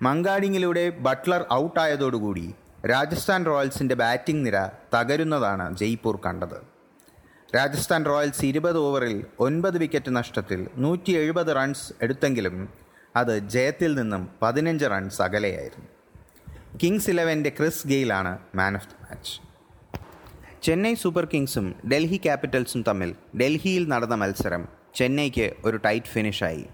മങ്കാഡിങ്ങിലൂടെ 0.01 0.89
ബട്ട്ലർ 0.89 1.45
ഔട്ടായതോടുകൂടി 1.53 2.55
രാജസ്ഥാൻ 2.89 3.45
റോയൽസിന്റെ 3.45 3.95
ബാറ്റിംഗ് 3.95 4.45
നിര 4.45 4.69
തകരുന്നതാണ് 4.95 5.77
ജയ്പൂർ 5.77 6.19
കണ്ടത്. 6.25 6.61
രാജസ്ഥാൻ 7.55 8.05
റോയൽസ് 8.05 8.45
ഇരുപത് 8.45 8.77
ഓവറിൽ 8.77 9.25
ഒൻപത് 9.39 9.77
വിക്കറ്റ് 9.77 10.15
നഷ്ടത്തിൽ 10.15 10.67
നൂറ്റി 10.77 11.11
എഴുപത് 11.11 11.55
റൺസ് 11.55 11.93
എടുത്തെങ്കിലും 12.01 12.69
അത് 13.15 13.50
ജയത്തിൽ 13.50 13.93
നിന്നും 13.93 14.29
പതിനഞ്ച് 14.41 14.85
റൺസ് 14.85 15.21
അകലെയായിരുന്നു. 15.21 15.88
കിങ്സ് 16.83 17.09
ഇലവന്റെ 17.09 17.50
Chris 17.50 17.88
ഗെയിലാണ് 17.88 18.39
man 18.55 18.75
of 18.75 18.88
the 18.88 18.95
match. 19.03 19.41
Chennai 20.63 20.93
super 20.93 21.25
കിങ്സും 21.25 21.75
Delhi 21.91 22.17
ക്യാപിറ്റൽസും 22.17 22.83
തമ്മിൽ 22.88 23.15
ഡൽഹിയിൽ 23.38 23.88
നടന്ന 23.88 24.15
മത്സരം 24.15 24.67
ചെന്നൈക്ക് 24.95 25.53
ഒരു 25.65 25.77
ടൈറ്റ് 25.77 26.05
ഫിനിഷായി. 26.05 26.65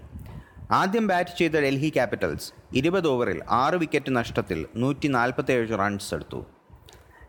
ആദ്യം 0.76 1.06
ബാറ്റ് 1.06 1.34
ചെയ്ത 1.36 1.56
ഡൽഹി 1.64 1.88
ക്യാപിറ്റൽസ് 1.96 2.48
ഇരുപത് 2.78 3.06
ഓവറിൽ 3.08 3.38
ആറ് 3.58 3.76
വിക്കറ്റ് 3.82 4.16
നഷ്ടത്തിൽ 4.16 4.58
നൂറ്റി 4.82 5.08
നാൽപ്പത്തിയേഴ് 5.08 5.78
റൺസ് 5.80 6.10
എടുത്തു. 6.14 6.40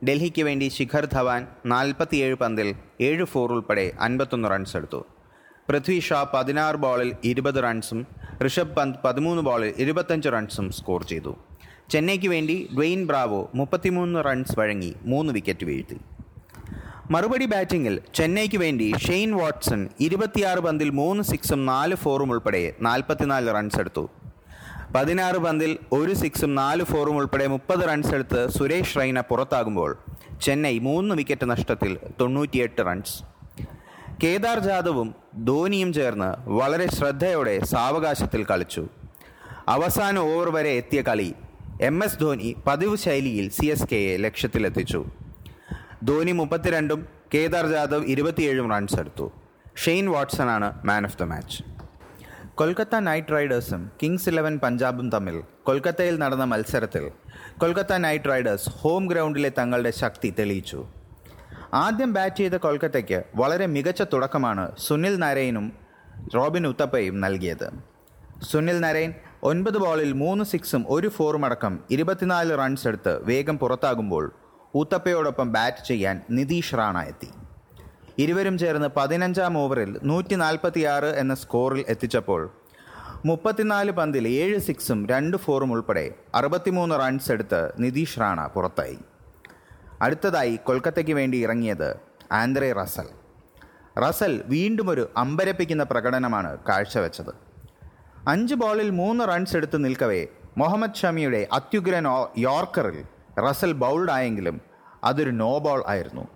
ഡൽഹിക്ക് 0.08 0.44
വേണ്ടി 0.48 0.68
ശിഖർ 0.78 1.06
ധവാൻ 1.14 1.48
നാൽപ്പത്തിയേഴ് 1.74 2.36
പന്തിൽ 2.42 2.70
ഏഴ് 3.02 3.26
ഫോർ 3.34 3.54
ഉൾപ്പെടെ 3.56 3.86
അൻപത്തൊന്ന് 4.08 4.50
റൺസ് 4.54 4.76
എടുത്തു. 4.78 5.02
പൃഥ്വി 5.70 5.98
ഷാ 6.00 6.20
പതിനാറ് 6.34 6.82
ബോളിൽ 6.86 7.12
ഇരുപത് 7.32 7.64
റൺസും 7.64 8.02
ഋഷഭ് 8.46 8.76
പന്ത് 8.76 9.00
പതിമൂന്ന് 9.06 9.42
ബോളിൽ 9.42 9.74
ഇരുപത്തഞ്ച് 9.86 10.30
റൺസും 10.36 10.72
സ്കോർ 10.80 11.04
ചെയ്തു. 11.04 11.34
ചെന്നൈക്ക് 11.94 12.28
വേണ്ടി 12.28 12.70
ഡ്വെയിൻ 12.76 13.02
ബ്രാവോ 13.08 13.42
മുപ്പത്തിമൂന്ന് 13.56 14.26
റൺസ് 14.30 14.60
വഴങ്ങി 14.60 14.94
മൂന്ന് 15.12 15.34
വിക്കറ്റ് 15.34 15.66
വീഴ്ത്തി. 15.66 16.00
മറുപടി 17.14 17.46
ബാറ്റിംഗിൽ 17.46 17.96
ചെന്നൈക്ക് 18.18 18.58
വേണ്ടി 18.58 18.88
ഷെയ്ൻ 19.06 19.32
വാട്സൺ 19.38 19.80
ഇരുപത്തിയാറ് 20.06 20.62
പന്തിൽ 20.66 20.90
മൂന്ന് 21.00 21.24
സിക്സും 21.30 21.62
നാല് 21.70 21.96
ഫോറും 22.02 22.32
ഉൾപ്പെടെ 22.34 22.62
നാൽപ്പത്തിനാല് 22.88 23.54
റൺസ് 23.56 23.80
എടുത്തു. 23.84 24.04
പതിനാറ് 24.96 25.40
പന്തിൽ 25.46 25.72
ഒരു 25.98 26.14
സിക്സും 26.14 26.52
നാല് 26.56 26.84
ഫോറും 26.84 27.16
ഉൾപ്പെടെ 27.16 27.48
മുപ്പത് 27.48 27.84
റൺസ് 27.90 28.12
എടുത്ത് 28.18 28.42
സുരേഷ് 28.58 28.96
റൈന 29.00 29.20
പുറത്താകുമ്പോൾ 29.30 29.92
ചെന്നൈ 30.46 30.76
മൂന്ന് 30.90 31.16
വിക്കറ്റ് 31.20 31.48
നഷ്ടത്തിൽ 31.52 31.94
തൊണ്ണൂറ്റിയെട്ട് 32.20 32.86
റൺസ് 32.90 33.18
കേദാർ 34.24 34.60
ജാദവും 34.60 35.10
ധോനിയും 35.48 35.92
ചേർന്ന് 35.98 36.32
വളരെ 36.60 36.88
ശ്രദ്ധയോടെ 36.98 37.56
സാവകാശത്തിൽ 37.74 38.44
കളിച്ചു. 38.52 38.84
അവസാന 39.76 40.18
ഓവർ 40.34 40.50
വരെ 40.58 40.74
എത്തിയ 40.82 41.02
കളി 41.10 41.30
എം 41.90 41.98
എസ് 42.04 42.20
ധോനി 42.20 42.52
പതിവ് 42.68 42.98
ശൈലിയിൽ 43.06 43.50
സി 43.58 43.66
എസ് 43.76 43.90
കെയെ 43.92 44.14
ലക്ഷ്യത്തിലെത്തിച്ചു. 44.26 45.02
ധോനി 46.08 46.32
മുപ്പത്തിരണ്ടും 46.32 47.08
കേദാർ 47.34 47.66
ജാദവ് 47.68 48.06
ഇരുപത്തിയേഴും 48.06 48.72
റൺസ് 48.74 49.00
എടുത്തു. 49.00 49.32
ഷെയ്ൻ 49.84 50.10
വാട്സൺ 50.14 50.50
ആണ് 50.50 50.82
man 50.88 51.06
of 51.06 51.18
the 51.18 51.24
match 51.24 51.64
Kolkata 52.60 52.96
knight 52.96 53.34
റൈഡേഴ്സും 53.34 53.92
Kings 54.04 54.30
Eleven 54.30 54.60
പഞ്ചാബും 54.64 55.10
തമ്മിൽ 55.10 55.44
കൊൽക്കത്തയിൽ 55.64 56.16
നടന്ന 56.20 56.44
മത്സരത്തിൽ 56.44 57.12
കൊൽക്കത്ത 57.58 57.94
നൈറ്റ് 57.94 58.30
റൈഡേഴ്സ് 58.30 58.70
ഹോം 58.70 59.08
ഗ്രൗണ്ടിലെ 59.08 59.52
തങ്ങളുടെ 59.60 59.92
ശക്തി 59.92 60.34
തെളിയിച്ചു. 60.40 60.80
ആദ്യം 61.74 62.14
ബാറ്റ് 62.14 62.36
ചെയ്ത 62.36 62.56
കൊൽക്കത്തയ്ക്ക് 62.56 63.24
വളരെ 63.36 63.66
മികച്ച 63.66 64.02
തുടക്കമാണ് 64.02 64.72
സുനിൽ 64.78 65.16
നരൈനും 65.20 65.74
റോബിൻ 66.36 66.68
ഉത്തപ്പയും 66.68 67.20
നൽകിയത്. 67.20 67.70
സുനിൽ 68.52 68.80
നരൈൻ 68.80 69.14
ഒൻപത് 69.44 69.78
ബോളിൽ 69.78 70.14
മൂന്ന് 70.14 70.44
സിക്സും 70.44 70.86
ഒരു 70.90 71.08
ഫോറും 71.08 71.46
അടക്കം 71.46 71.80
ഇരുപത്തിനാല് 71.92 72.58
റൺസ് 72.58 72.88
എടുത്ത് 72.88 73.14
വേഗം 73.24 73.58
പുറത്താകുമ്പോൾ 73.58 74.26
ഉത്തപ്പയോടൊപ്പം 74.76 75.52
ബാറ്റ് 75.52 75.88
ചെയ്യാൻ 75.88 76.22
നിതീഷ് 76.30 76.76
റാണ 76.76 77.04
എത്തി. 77.04 77.30
ഇരുവരും 78.18 78.58
ചേർന്ന് 78.58 78.88
പതിനഞ്ചാം 78.98 79.58
ഓവറിൽ 79.58 80.00
നൂറ്റി 80.04 80.36
നാൽപ്പത്തിയാറ് 80.36 81.06
എന്ന 81.06 81.36
സ്കോറിൽ 81.36 81.86
എത്തിച്ചപ്പോൾ 81.88 82.52
മുപ്പത്തിനാല് 83.26 83.92
പന്തിൽ 83.92 84.28
ഏഴ് 84.28 84.60
സിക്സും 84.60 85.08
രണ്ട് 85.08 85.38
ഫോറും 85.38 85.72
ഉൾപ്പെടെ 85.72 86.14
അറുപത്തിമൂന്ന് 86.36 86.96
റൺസ് 87.00 87.32
എടുത്ത് 87.32 87.74
നിതീഷ് 87.80 88.20
റാണ 88.20 88.48
പുറത്തായി. 88.48 89.00
അടുത്തതായി 90.02 90.56
കൊൽക്കത്തയ്ക്ക് 90.56 91.12
വേണ്ടി 91.12 91.38
ഇറങ്ങിയത് 91.38 92.00
ആന്ദ്രെ 92.32 92.74
റസൽ. 92.74 93.08
റസൽ 94.00 94.44
വീണ്ടും 94.46 94.90
ഒരു 94.90 95.10
അമ്പരപ്പിക്കുന്ന 95.18 95.84
പ്രകടനമാണ് 95.84 96.58
കാഴ്ചവെച്ചത്. 96.70 97.32
അഞ്ച് 98.28 98.56
ബോളിൽ 98.56 98.90
മൂന്ന് 98.90 99.28
റൺസ് 99.28 99.58
എടുത്ത് 99.58 99.86
നിൽക്കവേ 99.86 100.28
മുഹമ്മദ് 100.58 100.96
ഷമിയുടെ 100.96 101.48
അത്യുഗ്രൻ 101.54 102.08
യോർക്കറിൽ 102.38 103.04
റസൽ 103.38 103.72
ബൗൾഡ് 103.72 104.12
ആയെങ്കിലും 104.12 104.62
അതൊരു 105.04 105.30
നോ 105.30 105.58
ബോൾ 105.60 105.84
ആയിരുന്നു. 105.88 106.28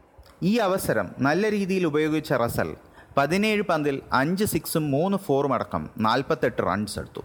ഈ 0.43 0.57
അവസരം 0.57 1.07
നല്ല 1.19 1.51
രീതിയിൽ 1.51 1.85
ഉപയോഗിച്ച 1.85 2.33
റസൽ 2.33 2.75
പതിനേഴ് 3.17 3.61
പന്തിൽ 3.61 4.01
അഞ്ച് 4.13 4.45
സിക്സും 4.45 4.91
മൂന്ന് 4.91 5.17
ഫോറും 5.17 5.53
അടക്കം 5.53 5.89
നാൽപ്പത്തെട്ട് 5.97 6.61
റൺസ് 6.61 6.99
എടുത്തു. 6.99 7.23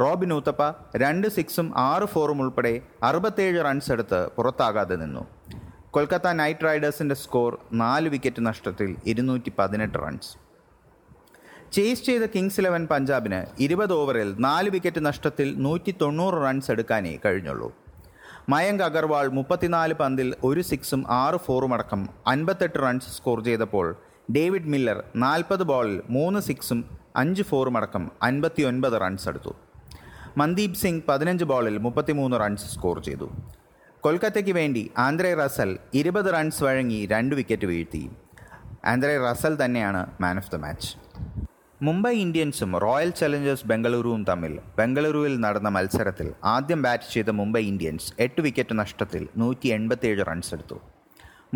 റോബിൻ 0.00 0.32
ഊത്തപ്പ 0.32 0.62
രണ്ട് 0.96 1.28
സിക്സും 1.28 1.78
ആറ് 1.78 2.04
ഫോറും 2.04 2.42
ഉൾപ്പെടെ 2.42 2.82
അറുപത്തേഴ് 3.02 3.64
റൺസ് 3.64 3.92
എടുത്ത് 3.92 4.28
പുറത്താകാതെ 4.36 4.96
നിന്നു. 4.96 5.26
കൊൽക്കത്ത 5.90 6.28
നൈറ്റ് 6.28 6.64
റൈഡേഴ്സിന്റെ 6.64 7.14
സ്കോർ 7.14 7.58
നാല് 7.72 8.08
വിക്കറ്റ് 8.08 8.46
നഷ്ടത്തിൽ 8.46 8.96
ഇരുന്നൂറ്റി 9.06 9.52
പതിനെട്ട് 9.58 9.98
റൺസ് 9.98 10.32
ചേസ് 11.72 12.02
ചെയ്ത 12.02 12.22
കിങ്സ് 12.22 12.60
ഇലവൻ 12.60 12.86
പഞ്ചാബിന് 12.86 13.46
ഇരുപത് 13.60 13.92
ഓവറിൽ 13.92 14.34
നാല് 14.38 14.70
വിക്കറ്റ് 14.70 15.06
നഷ്ടത്തിൽ 15.06 15.54
നൂറ്റി 15.56 15.94
തൊണ്ണൂറ് 16.00 16.34
റൺസ് 16.34 16.70
എടുക്കാനേ 16.70 17.18
കഴിഞ്ഞുള്ളൂ. 17.24 17.72
മയങ്ക് 18.52 18.82
അഗർവാൾ 18.86 19.26
മുപ്പത്തിനാല് 19.36 19.94
പന്തിൽ 20.00 20.28
ഒരു 20.48 20.62
സിക്സും 20.70 21.02
ആറ് 21.18 21.38
ഫോറും 21.44 21.72
അടക്കം 21.74 22.00
അൻപത്തെട്ട് 22.32 22.80
റൺസ് 22.82 23.12
സ്കോർ 23.16 23.38
ചെയ്തപ്പോൾ 23.46 23.86
ഡേവിഡ് 24.36 24.70
മില്ലർ 24.72 24.98
നാൽപ്പത് 25.24 25.64
ബോളിൽ 25.70 25.94
മൂന്ന് 26.16 26.40
സിക്സും 26.48 26.80
അഞ്ച് 27.22 27.44
ഫോറും 27.50 27.76
അടക്കം 27.78 28.04
അൻപത്തി 28.28 28.62
ഒൻപത് 28.62 28.96
റൺസ് 29.02 29.26
എടുത്തു. 29.28 29.52
മന്ദീപ് 30.40 30.78
സിംഗ് 30.82 31.04
പതിനഞ്ച് 31.08 31.46
ബോളിൽ 31.52 31.78
മുപ്പത്തിമൂന്ന് 31.86 32.38
റൺസ് 32.42 32.68
സ്കോർ 32.74 32.98
ചെയ്തു. 33.08 33.28
കൊൽക്കത്തയ്ക്ക് 34.04 34.54
വേണ്ടി 34.60 34.90
ആന്ധ്രെ 35.06 35.32
റസൽ 35.42 35.72
ഇരുപത് 36.00 36.30
റൺസ് 36.34 36.64
വഴങ്ങി 36.64 37.00
രണ്ട് 37.14 37.34
വിക്കറ്റ് 37.40 37.66
വീഴ്ത്തി. 37.72 38.04
ആന്ധ്രെ 38.92 39.16
റസൽ 39.28 39.64
തന്നെയാണ് 39.64 40.04
man 40.20 40.36
of 40.42 40.52
the 40.52 40.60
match. 40.66 40.90
Mumbai 41.80 42.12
ഇന്ത്യൻസും 42.24 42.72
റോയൽ 42.82 43.08
ചലഞ്ചേഴ്സ് 43.18 43.66
ബംഗളൂരുവും 43.70 44.20
തമ്മിൽ 44.28 44.52
ബംഗളൂരുവിൽ 44.76 45.32
നടന്ന 45.44 45.68
മത്സരത്തിൽ 45.76 46.28
ആദ്യം 46.52 46.80
ബാറ്റ് 46.84 47.08
ചെയ്ത 47.14 47.30
മുംബൈ 47.38 47.62
ഇന്ത്യൻസ് 47.70 48.10
എട്ട് 48.24 48.42
വിക്കറ്റ് 48.46 48.74
നഷ്ടത്തിൽ 48.80 49.22
നൂറ്റി 49.42 49.68
എൺപത്തിയേഴ് 49.76 50.24
റൺസ് 50.28 50.52
എടുത്തു. 50.56 50.76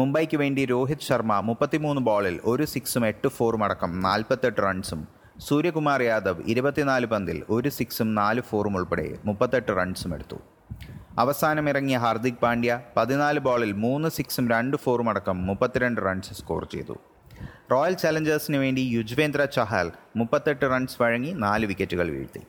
മുംബൈക്ക് 0.01 0.37
വേണ്ടി 0.43 0.63
രോഹിത് 0.73 1.07
ശർമ്മ 1.09 1.35
മുപ്പത്തിമൂന്ന് 1.49 2.01
ബോളിൽ 2.09 2.37
ഒരു 2.53 2.65
സിക്സും 2.73 3.05
എട്ട് 3.11 3.29
ഫോറും 3.37 3.63
അടക്കം 3.67 3.93
നാൽപ്പത്തെട്ട് 4.07 4.61
റൺസും 4.67 5.03
സൂര്യകുമാർ 5.49 6.03
യാദവ് 6.09 6.43
ഇരുപത്തിനാല് 6.55 7.09
പന്തിൽ 7.13 7.39
ഒരു 7.57 7.71
സിക്സും 7.79 8.11
നാല് 8.21 8.43
ഫോറും 8.49 8.77
ഉൾപ്പെടെ 8.81 9.07
മുപ്പത്തെട്ട് 9.29 9.73
റൺസും 9.81 10.15
എടുത്തു. 10.17 10.39
അവസാനം 11.25 11.69
ഇറങ്ങിയ 11.73 12.01
ഹാർദിക് 12.07 12.43
പാണ്ഡ്യ 12.43 12.75
പതിനാല് 12.97 13.43
ബോളിൽ 13.47 13.73
മൂന്ന് 13.85 14.11
സിക്സും 14.19 14.49
രണ്ട് 14.55 14.77
ഫോറും 14.87 15.11
അടക്കം 15.15 15.39
മുപ്പത്തിരണ്ട് 15.51 16.03
റൺസ് 16.09 16.37
സ്കോർ 16.41 16.65
ചെയ്തു. 16.75 16.97
റോയൽ 17.73 17.95
ചലഞ്ചേഴ്സിന് 18.03 18.59
വേണ്ടി 18.65 18.83
യുജ്വേന്ദ്ര 18.97 19.43
ചഹൽ 19.57 19.89
മുപ്പത്തെട്ട് 20.19 20.67
റൺസ് 20.73 20.97
വഴങ്ങി 21.01 21.33
നാല് 21.45 21.67
വിക്കറ്റുകൾ 21.71 22.07
വീഴ്ത്തി. 22.15 22.43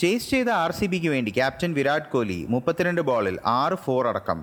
ചേസ് 0.00 0.30
ചെയ്ത 0.32 0.50
ആർ 0.64 0.72
സി 0.78 0.86
ബിക്ക് 0.92 1.08
വേണ്ടി 1.14 1.30
ക്യാപ്റ്റൻ 1.38 1.72
വിരാട് 1.78 2.08
കോഹ്ലി 2.12 2.38
മുപ്പത്തിരണ്ട് 2.54 3.02
ബോളിൽ 3.08 3.36
ആറ് 3.60 3.76
ഫോർ 3.84 4.08
അടക്കം 4.10 4.38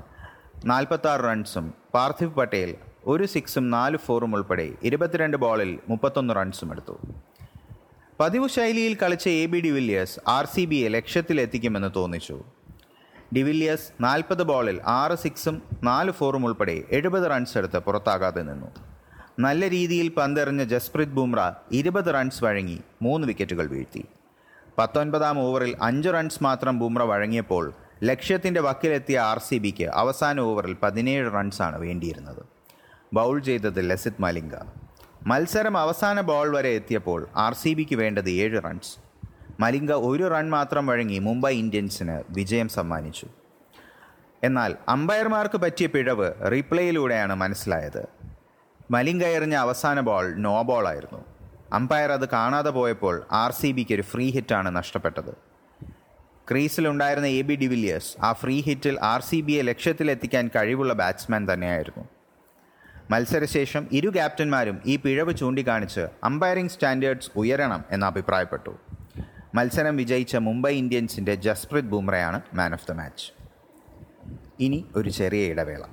നാൽപ്പത്താറ് 0.71 1.23
റൺസും 1.27 1.65
പാർത്ഥിവ് 1.95 2.35
പട്ടേൽ 2.39 2.71
ഒരു 3.13 3.25
സിക്സും 3.33 3.65
നാല് 3.75 3.97
ഫോറും 4.05 4.35
ഉൾപ്പെടെ 4.35 4.67
ഇരുപത്തിരണ്ട് 4.89 5.37
ബോളിൽ 5.45 5.71
മുപ്പത്തൊന്ന് 5.89 6.35
റൺസും 6.39 6.71
എടുത്തു. 6.73 6.95
പതിവ് 8.19 8.47
ശൈലിയിൽ 8.55 8.93
കളിച്ച 9.01 9.25
A 9.41 9.45
B 9.51 9.59
de Villiers 9.67 10.19
R 10.35 10.45
C 10.55 10.65
ബിയെ 10.71 10.87
ലക്ഷ്യത്തിലെത്തിക്കുമെന്ന് 10.97 11.91
തോന്നിച്ചു. 11.95 12.37
ഡിവില്ലിയേഴ്സ് 13.35 13.89
നാൽപ്പത് 14.03 14.43
ബോളിൽ 14.53 14.77
ആറ് 14.99 15.15
സിക്സും 15.25 15.55
നാല് 15.89 16.11
ഫോറും 16.19 16.45
ഉൾപ്പെടെ 16.47 16.77
എഴുപത് 16.97 17.27
റൺസ് 17.31 17.57
എടുത്ത് 17.57 17.79
പുറത്താകാതെ 17.87 18.41
നിന്നു. 18.51 18.71
നല്ല 19.43 19.67
രീതിയിൽ 19.74 20.07
പന്തെറിഞ്ഞ 20.15 20.62
ജസ്പ്രീത് 20.71 21.13
ബുംറ 21.17 21.41
ഇരുപത് 21.71 22.10
റൺസ് 22.15 22.41
വഴങ്ങി 22.43 22.75
മൂന്ന് 23.01 23.25
വിക്കറ്റുകൾ 23.27 23.65
വീഴ്ത്തി. 23.74 24.01
പത്തൊൻപതാം 24.77 25.38
ഓവറിൽ 25.39 25.71
അഞ്ച് 25.88 26.10
റൺസ് 26.15 26.41
മാത്രം 26.43 26.75
ബുംറ 26.81 27.03
വഴങ്ങിയപ്പോൾ 27.12 27.65
ലക്ഷ്യത്തിന്റെ 28.10 28.62
വക്കിലെത്തിയ 28.62 29.17
ആർ 29.29 29.39
സി 29.48 29.57
ബിക്ക് 29.65 29.88
അവസാന 30.01 30.39
ഓവറിൽ 30.50 30.75
പതിനേഴ് 30.83 31.27
റൺസാണ് 31.36 31.77
വേണ്ടിയിരുന്നത്. 31.86 32.43
ബൗൾ 33.13 33.39
ചെയ്തത് 33.48 33.81
ലസിത് 33.89 34.21
മലിംഗ. 34.25 34.55
മത്സരം 35.27 35.75
അവസാന 35.77 36.21
ബോൾ 36.31 36.50
വരെ 36.57 36.69
എത്തിയപ്പോൾ 36.79 37.21
ആർ 37.45 37.53
സി 37.53 37.74
ബിക്ക് 37.74 37.95
വേണ്ടത് 37.95 38.29
ഏഴ് 38.43 38.60
റൺസ് 38.65 38.93
മലിംഗ 39.60 39.91
ഒരു 40.10 40.25
റൺ 40.33 40.48
മാത്രം 40.50 40.86
വഴങ്ങി 40.88 41.19
മുംബൈ 41.19 41.53
ഇന്ത്യൻസിന് 41.63 42.17
വിജയം 42.29 42.69
സമ്മാനിച്ചു. 42.77 43.27
എന്നാൽ 44.43 44.71
അമ്പയർമാർക്ക് 44.89 45.57
പറ്റിയ 45.57 45.88
പിഴവ് 45.88 46.29
റീപ്ലേയിലൂടെയാണ് 46.51 47.36
മനസ്സിലായത്. 47.36 48.03
മലിംഗ 48.93 49.24
എറിഞ്ഞ 49.24 49.55
അവസാന 49.55 50.00
ബോൾ 50.00 50.25
നോ 50.45 50.62
ബോളായിരുന്നു 50.62 51.19
അമ്പയർ 51.74 52.12
അത് 52.12 52.29
കാണാതെ 52.29 52.69
പോയപ്പോൾ 52.69 53.15
ആർ 53.31 53.51
സി 53.51 53.71
ബിക്ക് 53.71 53.93
ഒരു 53.93 54.01
ഫ്രീ 54.01 54.25
ഹിറ്റാണ് 54.29 54.69
നഷ്ടപ്പെട്ടത്. 54.75 55.31
ക്രീസിലുണ്ടായിരുന്ന 56.51 57.27
എ 57.27 57.41
ബി 57.41 57.55
ഡിവില്ലിയേഴ്സ് 57.55 58.12
ആ 58.21 58.33
ഫ്രീ 58.33 58.62
ഹിറ്റിൽ 58.62 59.00
ആർ 59.01 59.21
സി 59.21 59.41
ബിയെ 59.41 59.62
ലക്ഷ്യത്തിലെത്തിക്കാൻ 59.62 60.50
കഴിവുള്ള 60.55 60.93
ബാറ്റ്സ്മാൻ 60.93 61.53
തന്നെയായിരുന്നു. 61.53 62.03
മത്സരശേഷം 63.12 63.88
ഇരു 63.91 64.10
ക്യാപ്റ്റന്മാരും 64.10 64.81
ഈ 64.86 64.95
പിഴവ് 64.95 65.36
ചൂണ്ടിക്കാണിച്ച് 65.38 66.07
അമ്പയറിംഗ് 66.24 66.71
സ്റ്റാൻഡേർഡ്സ് 66.71 67.31
ഉയരണം 67.36 67.83
എന്ന് 67.91 68.05
അഭിപ്രായപ്പെട്ടു. 68.05 68.74
മത്സരം 69.55 69.95
വിജയിച്ച 69.98 70.36
മുംബൈ 70.48 70.74
ഇന്ത്യൻസിന്റെ 70.74 71.36
ജസ്പ്രീത് 71.36 71.91
ബുംറയാണ് 71.95 72.41
മാൻ 72.53 72.74
ഓഫ് 72.74 72.88
ദ 72.88 72.91
മാച്ച് 72.91 73.27
ഇനി 74.60 74.86
ഒരു 74.95 75.10
ചെറിയ 75.10 75.53
ഇടവേള. 75.53 75.83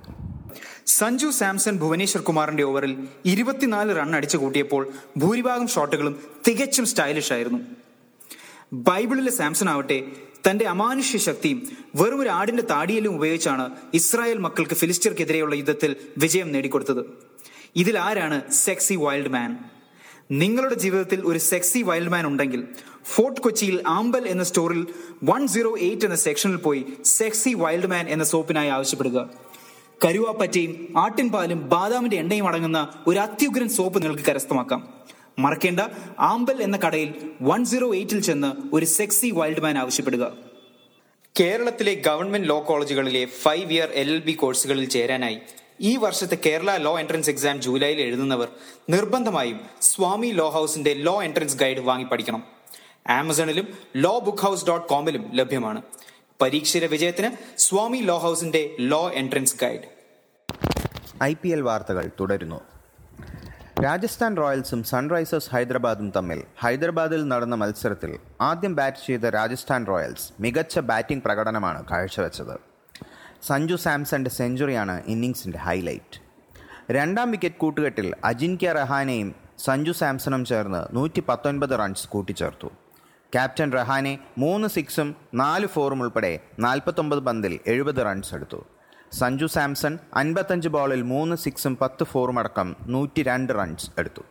സഞ്ജു 0.87 1.29
സാംസൺ 1.31 1.75
ഭുവനേശ്വർ 1.79 2.23
കുമാറിന്റെ 2.23 2.65
ഓവറിൽ 2.65 2.93
ഇരുപത്തിനാല് 3.33 3.97
റൺ 3.97 4.17
അടിച്ചു 4.17 4.37
കൂട്ടിയപ്പോൾ 4.37 4.83
ഭൂരിഭാഗം 5.19 5.69
ഷോട്ടുകളും 5.69 6.15
തികച്ചും 6.49 6.87
സ്റ്റൈലിഷ് 6.87 7.33
ആയിരുന്നു. 7.33 7.61
ബൈബിളിലെ 8.73 9.31
സാംസൺ 9.31 9.71
ആവട്ടെ 9.71 9.99
തന്റെ 10.49 10.65
അമാനുഷ്യ 10.67 11.19
ശക്തിയും 11.19 11.59
വെറും 11.97 12.21
ഒരു 12.21 12.29
ആടിന്റെ 12.29 12.65
താടിയലും 12.71 13.17
ഉപയോഗിച്ചാണ് 13.17 13.65
ഇസ്രായേൽ 13.95 14.39
മക്കൾക്ക് 14.39 14.75
ഫിലിസ്റ്റർക്കെതിരെയുള്ള 14.75 15.55
യുദ്ധത്തിൽ 15.55 15.97
വിജയം 16.19 16.53
നേടിക്കൊടുത്തത്. 16.53 17.03
ഇതിൽ 17.77 17.99
ആരാണ് 17.99 18.39
സെക്സി 18.53 18.95
വൈൽഡ് 18.95 19.29
മാൻ 19.29 19.51
നിങ്ങളുടെ 20.31 20.75
ജീവിതത്തിൽ 20.75 21.21
ഒരു 21.21 21.39
സെക്സി 21.39 21.83
വൈൽഡ് 21.83 22.11
മാൻ 22.11 22.27
ഉണ്ടെങ്കിൽ 22.27 22.63
ഫോർട്ട് 23.05 23.41
കൊച്ചിയിൽ 23.41 23.77
ആംബൽ 23.87 24.25
എന്ന 24.29 24.43
സ്റ്റോറിൽ 24.43 24.87
വൺ 25.25 25.43
സീറോ 25.49 25.71
എയ്റ്റ് 25.87 26.05
എന്ന 26.05 26.17
സെക്ഷനിൽ 26.17 26.57
പോയി 26.57 26.83
സെക്സി 27.05 27.53
വൈൽഡ് 27.55 27.87
മാൻ 27.87 28.09
എന്ന 28.09 28.25
സോപ്പിനായി 28.25 28.69
ആവശ്യപ്പെടുക. 28.69 29.31
കരുവാപ്പറ്റയും 30.05 30.95
ആട്ടിൻപാലും 30.97 31.69
ബാദാമിന്റെ 31.69 32.17
എണ്ണയും 32.17 32.47
അടങ്ങുന്ന 32.49 32.89
ഒരു 33.07 33.19
അത്യുഗ്രൻ 33.19 33.69
സോപ്പ് 33.69 34.03
നിങ്ങൾക്ക് 34.03 34.23
കരസ്ഥമാക്കാം. 34.23 34.95
മറക്കേണ്ട 35.39 35.81
ആമ്പൽ 36.19 36.63
എന്ന 36.63 36.77
കടയിൽ 36.77 37.15
വൺ 37.43 37.65
സീറോ 37.65 37.95
എയ്റ്റിൽ 37.95 38.21
ചെന്ന് 38.21 38.51
ഒരു 38.73 38.87
സെക്സി 38.87 39.31
വൈൽഡ് 39.31 39.63
മാൻ 39.63 39.79
ആവശ്യപ്പെടുക. 39.79 40.33
കേരളത്തിലെ 41.41 41.95
ഗവൺമെന്റ് 41.95 42.49
ലോ 42.49 42.65
കോളേജുകളിലെ 42.69 43.25
five 43.25 43.73
year 43.73 43.89
L 43.95 44.11
L 44.11 44.21
B 44.21 44.33
കോഴ്സുകളിൽ 44.33 44.89
ചേരാനായി 44.89 45.39
ഈ 45.81 45.97
വർഷത്തെ 45.97 46.39
കേരള 46.47 46.77
ലോ 46.77 46.99
എൻട്രൻസ് 46.99 47.31
എക്സാം 47.31 47.63
ജൂലൈയിൽ 47.63 48.01
എഴുതുന്നവർ 48.01 48.49
നിർബന്ധമായും 48.91 49.61
സ്വാമി 49.81 50.27
ലോ 50.27 50.49
ഹൗസിന്റെ 50.49 50.95
ലോ 50.95 51.23
എൻട്രൻസ് 51.23 51.57
ഗൈഡ് 51.57 51.79
വാങ്ങി 51.79 52.05
പഠിക്കണം 52.05 52.43
ആമസോണിലും 53.09 53.69
ലോ 53.97 54.19
ബുക്ക് 54.19 54.39
ഹൗസ് 54.39 54.67
ഡോട്ട് 54.67 54.89
കോമിലും 54.89 55.31
ലഭ്യമാണ്. 55.35 55.83
പരീക്ഷയുടെ 56.43 56.87
വിജയത്തിന് 56.87 57.31
സ്വാമി 57.59 57.99
ലോ 57.99 58.19
ഹൗസിന്റെ 58.19 58.77
law 58.81 59.11
entrance 59.11 59.57
guide. 59.61 59.87
I 61.23 61.35
P 61.35 61.49
L 61.49 61.63
വാർത്തകൾ 61.63 62.11
തുടരുന്നു. 62.21 62.61
രാജസ്ഥാൻ 63.85 64.37
റോയൽസും 64.37 64.85
സൺറൈസേഴ്സ് 64.85 65.51
ഹൈദരാബാദും 65.51 66.13
തമ്മിൽ 66.17 66.43
ഹൈദരാബാദിൽ 66.59 67.29
നടന്ന 67.29 67.55
മത്സരത്തിൽ 67.55 68.19
ആദ്യം 68.41 68.75
ബാറ്റ് 68.75 69.07
ചെയ്ത 69.07 69.21
രാജസ്ഥാൻ 69.21 69.87
റോയൽസ് 69.87 70.33
മികച്ച 70.41 70.79
ബാറ്റിംഗ് 70.79 71.25
പ്രകടനമാണ് 71.25 71.85
കാഴ്ചവെച്ചത്. 71.91 72.57
സഞ്ജു 73.43 73.77
സാംസന്റെ 73.77 74.31
സെഞ്ചുറിയാണ് 74.31 75.03
ഇന്നിംഗ്സിന്റെ 75.07 75.59
ഹൈലൈറ്റ്. 75.59 76.23
രണ്ടാം 76.91 77.31
വിക്കറ്റ് 77.31 77.57
കൂട്ടുകെട്ടിൽ 77.57 78.15
അജിൻക്യ 78.25 78.73
റഹാനെയും 78.73 79.35
സഞ്ജു 79.59 79.93
സാംസണും 79.93 80.45
ചേർന്ന് 80.45 80.97
നൂറ്റി 80.97 81.23
പത്തൊൻപത് 81.29 81.79
റൺസ് 81.79 82.09
കൂട്ടിച്ചേർത്തു. 82.09 82.71
ക്യാപ്റ്റൻ 83.35 83.73
റഹാനെ 83.73 84.19
മൂന്ന് 84.39 84.69
സിക്സും 84.69 85.17
നാല് 85.35 85.67
ഫോറും 85.67 86.03
ഉൾപ്പെടെ 86.03 86.39
നാൽപ്പത്തൊമ്പത് 86.59 87.19
പന്തിൽ 87.19 87.61
എഴുപത് 87.67 88.07
റൺസ് 88.07 88.35
എടുത്തു. 88.35 88.67
സഞ്ജു 89.13 89.47
സാംസൺ 89.47 89.99
അൻപത്തഞ്ച് 90.15 90.69
ബോളിൽ 90.69 91.03
മൂന്ന് 91.03 91.37
സിക്സും 91.37 91.79
പത്ത് 91.81 92.05
ഫോറും 92.05 92.39
അടക്കം 92.39 92.77
നൂറ്റി 92.87 93.23
രണ്ട് 93.23 93.53
റൺസ് 93.53 93.91
എടുത്തു. 93.99 94.23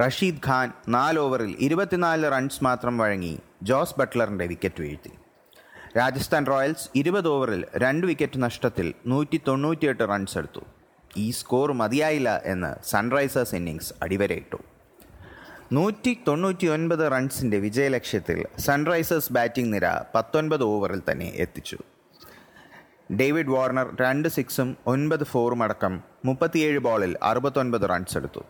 റഷീദ് 0.00 0.42
ഖാൻ 0.46 0.72
നാല് 0.88 1.18
ഓവറിൽ 1.18 1.56
ഇരുപത്തിനാല് 1.58 2.32
റൺസ് 2.32 2.64
മാത്രം 2.64 2.98
വഴങ്ങി 2.98 3.38
ജോസ് 3.62 3.94
ബട്ട്ലറിന്റെ 3.98 4.46
വിക്കറ്റ് 4.46 4.82
വീഴ്ത്തി. 4.82 5.12
രാജസ്ഥാൻ 5.98 6.46
റോയൽസ് 6.46 6.88
ഇരുപത് 6.94 7.28
ഓവറിൽ 7.28 7.64
രണ്ട് 7.76 8.06
വിക്കറ്റ് 8.06 8.42
നഷ്ടത്തിൽ 8.42 8.94
നൂറ്റി 9.06 9.40
തൊണ്ണൂറ്റിയെട്ട് 9.48 10.08
റൺസ് 10.08 10.38
എടുത്തു. 10.38 10.60
ഈ 11.16 11.30
സ്കോർ 11.30 11.72
മതിയായില്ല 11.72 12.42
എന്ന് 12.44 12.72
സൺറൈസേഴ്സ് 12.84 13.54
ഇന്നിംഗ്സ് 13.54 13.94
അടിവരയിട്ടു. 14.02 14.69
നൂറ്റി 15.76 16.12
തൊണ്ണൂറ്റി 16.26 16.66
ഒൻപത് 16.74 17.02
റൺസിന്റെ 17.12 17.58
വിജയലക്ഷ്യത്തിൽ 17.64 18.38
സൺറൈസേഴ്സ് 18.64 19.32
ബാറ്റിംഗ് 19.32 19.70
നിര 19.74 19.86
പത്തൊൻപത് 20.14 20.62
ഓവറിൽ 20.70 21.02
തന്നെ 21.08 21.28
എത്തിച്ചു. 21.44 21.76
ഡേവിഡ് 23.20 23.52
വാർണർ 23.54 23.88
രണ്ട് 24.00 24.28
സിക്സും 24.36 24.68
ഒൻപത് 24.92 25.24
ഫോറും 25.32 25.60
അടക്കം 25.66 25.94
മുപ്പത്തിയേഴ് 26.28 26.80
ബോളിൽ 26.86 27.12
അറുപത്തൊൻപത് 27.28 27.84
റൺസ് 27.92 28.16
എടുത്തു. 28.20 28.42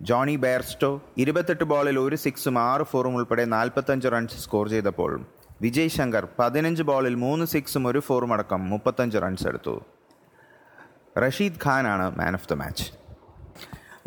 ജോണി 0.00 0.34
ബെയർസ്റ്റോ 0.44 0.90
ഇരുപത്തെട്ട് 1.24 1.68
ബോളിൽ 1.72 1.98
ഒരു 1.98 2.18
സിക്സും 2.24 2.58
ആറ് 2.58 2.86
ഫോറും 2.90 3.16
ഉൾപ്പെടെ 3.20 3.46
നാൽപ്പത്തഞ്ച് 3.54 4.12
റൺസ് 4.14 4.42
സ്കോർ 4.44 4.68
ചെയ്തപ്പോൾ 4.74 5.14
വിജയ് 5.66 5.94
ശങ്കർ 5.96 6.26
പതിനഞ്ച് 6.40 6.86
ബോളിൽ 6.90 7.16
മൂന്ന് 7.24 7.46
സിക്സും 7.54 7.86
ഒരു 7.92 8.02
ഫോറും 8.08 8.32
അടക്കം 8.36 8.62
മുപ്പത്തഞ്ച് 8.72 9.22
റൺസ് 9.24 9.46
എടുത്തു. 9.52 9.74
Rashid 11.24 11.62
ഖാനാണ് 11.66 12.08
man 12.20 12.34
of 12.40 12.48
the 12.52 12.60
match. 12.62 12.86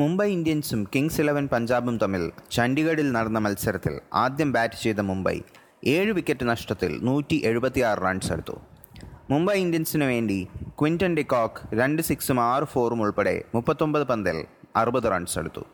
Mumbai 0.01 0.25
ഇന്ത്യൻസും 0.33 0.81
കിങ്സ് 0.93 1.17
ഇലവൻ 1.21 1.45
പഞ്ചാബും 1.51 1.95
തമ്മിൽ 2.01 2.23
ചണ്ഡീഗഡിൽ 2.55 3.07
നടന്ന 3.15 3.39
മത്സരത്തിൽ 3.45 3.93
ആദ്യം 4.23 4.49
ബാറ്റ് 4.55 4.77
ചെയ്ത 4.81 5.01
മുംബൈ 5.07 5.33
ഏഴ് 5.93 6.11
വിക്കറ്റ് 6.17 6.45
നഷ്ടത്തിൽ 6.49 6.91
നൂറ്റി 7.07 7.37
എഴുപത്തിയാറ് 7.49 8.01
റൺസ് 8.05 8.29
എടുത്തു. 8.35 8.55
മുംബൈ 9.31 9.55
ഇന്ത്യൻസിന് 9.63 10.05
വേണ്ടി 10.11 10.37
ക്വിന്റൻ 10.81 11.15
ഡിക്കോക്ക് 11.19 11.61
രണ്ട് 11.79 12.03
സിക്സും 12.09 12.39
ആറ് 12.51 12.67
ഫോറും 12.73 13.01
ഉൾപ്പെടെ 13.05 13.35
മുപ്പത്തൊമ്പത് 13.55 14.05
പന്തിൽ 14.11 14.37
അറുപത് 14.81 15.07
റൺസ് 15.13 15.37
എടുത്തു. 15.41 15.65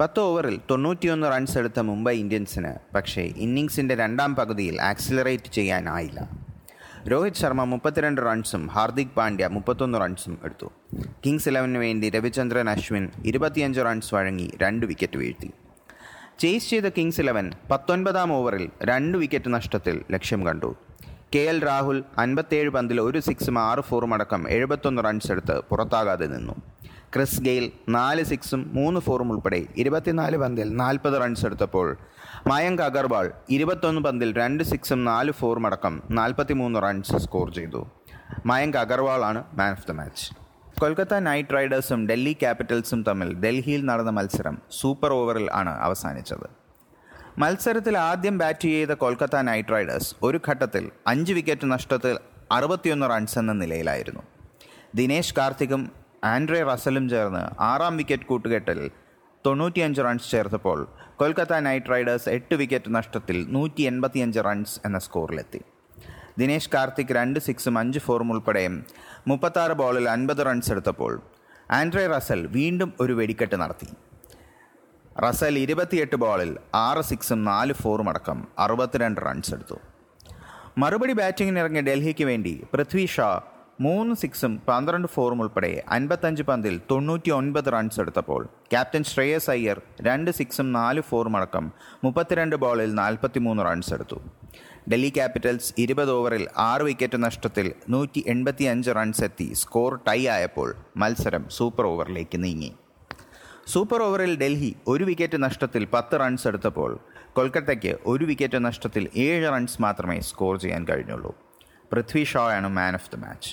പത്ത് 0.00 0.20
ഓവറിൽ 0.26 0.58
തൊണ്ണൂറ്റിയൊന്ന് 0.70 1.28
റൺസ് 1.34 1.58
എടുത്ത 1.62 1.80
മുംബൈ 1.92 2.16
ഇന്ത്യൻസിന് 2.24 2.74
പക്ഷേ 2.96 3.24
ഇന്നിങ്സിന്റെ 3.46 3.96
രണ്ടാം 4.04 4.34
പകുതിയിൽ 4.40 4.76
ആക്സിലറേറ്റ് 4.90 5.52
ചെയ്യാനായില്ല. 5.58 6.20
രോഹിത് 7.08 7.38
ശർമ്മ 7.40 7.62
മുപ്പത്തിരണ്ട് 7.64 8.20
റൺസും 8.26 8.62
ഹാർദിക് 8.74 9.14
പാണ്ഡ്യ 9.16 9.46
മുപ്പത്തൊന്ന് 9.46 9.98
റൺസും 10.00 10.34
എടുത്തു. 10.44 10.68
കിങ്സ് 11.24 11.48
ഇലവന് 11.48 11.78
വേണ്ടി 11.84 12.10
രവിചന്ദ്രൻ 12.16 12.68
അശ്വിൻ 12.70 13.04
ഇരുപത്തിയഞ്ച് 13.30 13.80
റൺസ് 13.86 14.12
വഴങ്ങി 14.14 14.48
രണ്ട് 14.62 14.84
വിക്കറ്റ് 14.90 15.18
വീഴ്ത്തി. 15.20 15.50
ചേസ് 16.42 16.70
ചെയ്ത 16.70 16.88
കിങ്സ് 16.98 17.20
ഇലവൻ 17.20 17.46
പത്തൊൻപതാം 17.70 18.32
ഓവറിൽ 18.32 18.68
രണ്ട് 18.90 19.16
വിക്കറ്റ് 19.18 19.52
നഷ്ടത്തിൽ 19.54 20.04
ലക്ഷ്യം 20.14 20.46
കണ്ടു. 20.46 20.70
കെ 21.34 21.42
എൽ 21.52 21.58
രാഹുൽ 21.68 21.98
അൻപത്തേഴ് 22.18 22.70
പന്തിൽ 22.76 23.00
ഒരു 23.00 23.18
സിക്സും 23.28 23.58
ആറ് 23.58 23.80
ഫോറും 23.80 24.14
അടക്കം 24.14 24.44
എഴുപത്തൊന്ന് 24.48 25.02
റൺസ് 25.06 25.32
എടുത്ത് 25.32 25.56
പുറത്താകാതെ 25.70 26.26
നിന്നു. 26.26 26.56
ക്രിസ് 27.14 27.42
ഗെയിൽ 27.42 27.66
നാല് 27.88 28.22
സിക്സും 28.24 28.70
മൂന്ന് 28.72 29.00
ഫോറും 29.00 29.28
ഉൾപ്പെടെ 29.32 29.66
ഇരുപത്തിനാല് 29.82 30.36
പന്തിൽ 30.36 30.68
നാൽപ്പത് 30.82 31.16
റൺസ് 31.22 31.46
എടുത്തപ്പോൾ 31.46 31.88
മയങ്ക് 32.48 32.82
അഗർവാൾ 32.82 33.26
ഇരുപത്തൊന്ന് 33.54 34.00
പന്തിൽ 34.04 34.30
രണ്ട് 34.38 34.62
സിക്സും 34.64 35.00
നാല് 35.08 35.32
ഫോറും 35.38 35.64
അടക്കം 35.68 35.94
നാൽപ്പത്തിമൂന്ന് 36.18 36.78
റൺസ് 36.84 37.18
സ്കോർ 37.24 37.48
ചെയ്തു. 37.56 37.80
Mayank 38.50 38.78
അഗർവാളാണ് 38.82 39.40
man 39.58 39.72
of 39.76 39.86
the 39.88 39.94
match 39.98 40.26
Kolkata 40.80 41.14
knight 41.28 41.54
റൈഡേഴ്സും 41.56 42.00
Delhi 42.10 42.32
ക്യാപിറ്റൽസും 42.42 43.00
തമ്മിൽ 43.08 43.30
ഡൽഹിയിൽ 43.42 43.82
നടന്ന 43.90 44.12
മത്സരം 44.18 44.56
സൂപ്പർ 44.78 45.12
ഓവറിൽ 45.18 45.50
ആണ് 45.60 45.72
അവസാനിച്ചത്. 45.86 46.46
മത്സരത്തിൽ 47.42 47.98
ആദ്യം 47.98 48.38
ബാറ്റ് 48.42 48.68
ചെയ്ത 48.76 48.92
കൊൽക്കത്ത 49.02 49.36
നൈറ്റ് 49.50 49.72
റൈഡേഴ്സ് 49.74 50.10
ഒരു 50.28 50.40
ഘട്ടത്തിൽ 50.48 50.86
അഞ്ച് 51.12 51.32
വിക്കറ്റ് 51.32 51.68
നഷ്ടത്തിൽ 51.74 52.16
അറുപത്തിയൊന്ന് 52.52 53.08
റൺസ് 53.12 53.38
എന്ന 53.42 53.52
നിലയിലായിരുന്നു. 53.62 54.22
ദിനേശ് 54.94 55.36
കാർത്തികും 55.38 55.82
ആൻഡ്രെ 56.32 56.62
റസലും 56.70 57.04
ചേർന്ന് 57.08 57.44
ആറാം 57.70 57.94
വിക്കറ്റ് 58.00 58.28
കൂട്ടുകെട്ടിൽ 58.30 58.80
തൊണ്ണൂറ്റിയഞ്ച് 59.44 60.02
റൺസ് 60.06 60.30
ചേർത്തപ്പോൾ 60.32 60.80
കൊൽക്കത്ത 61.20 61.54
നൈറ്റ് 61.64 61.90
റൈഡേഴ്സ് 61.92 62.28
എട്ട് 62.34 62.54
വിക്കറ്റ് 62.60 62.90
നഷ്ടത്തിൽ 62.94 63.38
നൂറ്റി 63.54 63.82
എൺപത്തിയഞ്ച് 63.88 64.40
റൺസ് 64.46 64.76
എന്ന 64.86 64.98
സ്കോറിലെത്തി. 65.06 65.60
ദിനേശ് 66.38 66.70
കാർത്തിക് 66.74 67.12
രണ്ട് 67.18 67.38
സിക്സും 67.46 67.78
അഞ്ച് 67.78 68.00
ഫോറും 68.04 68.28
ഉൾപ്പെടെ 68.34 68.62
മുപ്പത്താറ് 69.30 69.74
ബോളിൽ 69.80 70.06
അൻപത് 70.14 70.40
റൺസ് 70.46 70.70
എടുത്തപ്പോൾ 70.74 71.12
ആൻഡ്രെ 71.78 72.04
റസൽ 72.14 72.40
വീണ്ടും 72.56 72.92
ഒരു 73.00 73.16
വെടിക്കെട്ട് 73.18 73.56
നടത്തി. 73.62 73.88
റസൽ 75.26 75.58
ഇരുപത്തിയെട്ട് 75.64 76.16
ബോളിൽ 76.24 76.52
ആറ് 76.86 77.02
സിക്സും 77.10 77.44
നാല് 77.50 77.76
ഫോറും 77.82 78.08
അടക്കം 78.08 78.40
അറുപത്തിരണ്ട് 78.58 79.20
റൺസ് 79.26 79.54
എടുത്തു. 79.54 79.78
മറുപടി 80.78 81.12
ബാറ്റിംഗിനിറങ്ങിയ 81.12 81.84
ഡൽഹിക്ക് 81.90 82.24
വേണ്ടി 82.24 82.54
പൃഥ്വി 82.72 83.06
ഷാ 83.16 83.30
മൂന്ന് 83.84 84.14
സിക്സും 84.22 84.52
പന്ത്രണ്ട് 84.68 85.08
ഫോറും 85.12 85.38
ഉൾപ്പെടെ 85.42 85.70
അൻപത്തഞ്ച് 85.96 86.42
പന്തിൽ 86.48 86.74
തൊണ്ണൂറ്റി 86.90 87.30
ഒൻപത് 87.36 87.68
റൺസ് 87.74 87.98
എടുത്തപ്പോൾ 88.02 88.42
ക്യാപ്റ്റൻ 88.72 89.04
ശ്രേയസ് 89.10 89.48
അയ്യർ 89.54 89.78
രണ്ട് 90.06 90.30
സിക്സും 90.38 90.66
നാല് 90.72 91.02
ഫോറും 91.10 91.36
അടക്കം 91.38 91.66
മുപ്പത്തിരണ്ട് 92.04 92.56
ബോളിൽ 92.64 92.90
നാൽപ്പത്തിമൂന്ന് 93.00 93.64
റൺസ് 93.68 93.92
എടുത്തു. 93.96 94.18
ഡൽഹി 94.90 95.10
ക്യാപിറ്റൽസ് 95.18 95.70
ഇരുപത് 95.84 96.12
ഓവറിൽ 96.16 96.44
ആറ് 96.66 96.84
വിക്കറ്റ് 96.88 97.18
നഷ്ടത്തിൽ 97.26 97.66
നൂറ്റി 97.94 98.22
എൺപത്തി 98.34 98.66
അഞ്ച് 98.72 98.92
റൺസ് 98.98 99.24
എത്തി. 99.28 99.48
സ്കോർ 99.62 99.94
ടൈ 100.08 100.20
ആയപ്പോൾ 100.34 100.68
മത്സരം 101.02 101.46
സൂപ്പർ 101.58 101.86
ഓവറിലേക്ക് 101.92 102.40
നീങ്ങി. 102.44 102.70
സൂപ്പർ 103.74 104.02
ഓവറിൽ 104.08 104.34
ഡൽഹി 104.42 104.70
ഒരു 104.94 105.06
വിക്കറ്റ് 105.10 105.40
നഷ്ടത്തിൽ 105.46 105.84
പത്ത് 105.94 106.20
റൺസ് 106.22 106.46
എടുത്തപ്പോൾ 106.50 106.92
കൊൽക്കത്തയ്ക്ക് 107.38 107.94
ഒരു 108.12 108.24
വിക്കറ്റ് 108.32 108.60
നഷ്ടത്തിൽ 108.68 109.06
ഏഴ് 109.26 109.46
റൺസ് 109.54 109.80
മാത്രമേ 109.86 110.18
സ്കോർ 110.30 110.54
ചെയ്യാൻ 110.66 110.84
കഴിഞ്ഞുള്ളൂ. 110.90 111.32
Prithvi 111.92 112.22
ഷോയാണ് 112.32 112.68
man 112.78 112.94
of 113.00 113.10
the 113.12 113.16
match 113.24 113.50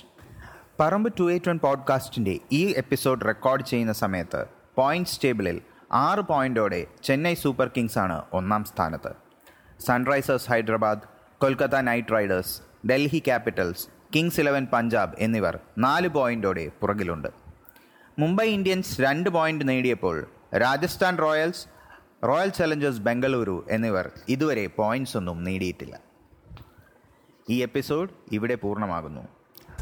Parambu 0.79 1.13
two 1.19 1.31
eight 1.31 1.49
one 1.49 1.59
പോഡ്കാസ്റ്റിന്റെ 1.59 2.39
ഈ 2.51 2.73
എപ്പിസോഡ് 2.77 3.25
റെക്കോർഡ് 3.25 3.65
ചെയ്യുന്ന 3.65 3.93
സമയത്ത് 3.93 4.45
പോയിന്റ്സ് 4.75 5.19
ടേബിളിൽ 5.23 5.61
ആറ് 5.91 6.19
പോയിന്റോടെ 6.19 6.87
ചെന്നൈ 7.03 7.33
സൂപ്പർ 7.33 7.71
കിങ്സ് 7.77 7.99
ആണ് 7.99 8.23
ഒന്നാം 8.33 8.63
സ്ഥാനത്ത്. 8.63 9.13
Sunrisers 9.79 10.49
Hyderabad 10.49 10.99
Kolkata 11.37 11.75
knight 11.75 12.13
riders 12.13 12.61
Delhi 12.87 13.19
capitals 13.19 13.87
kings 14.15 14.39
eleven 14.39 14.67
Punjab 14.73 15.15
എന്നിവർ 15.19 15.59
നാല് 15.77 16.07
പോയിന്റോടെ 16.07 16.71
പുറകിലുണ്ട്. 16.81 17.27
മുംബൈ 18.19 18.49
ഇന്ത്യൻസ് 18.49 19.01
രണ്ട് 19.01 19.29
പോയിന്റ് 19.29 19.69
നേടിയപ്പോൾ 19.69 20.27
Rajasthan 20.57 21.17
royals 21.17 21.67
royal 22.27 22.49
challengers 22.49 22.99
Bengaluru 22.99 23.65
എന്നിവർ 23.69 24.11
ഇതുവരെ 24.29 24.67
പോയിന്റ്സ് 24.67 25.17
ഒന്നും 25.17 25.43
നേടിയിട്ടില്ല. 25.43 25.99
ഈ 27.49 27.61
എപ്പിസോഡ് 27.61 28.09
ഇവിടെ 28.31 28.55
പൂർണമാകുന്നു. 28.55 29.36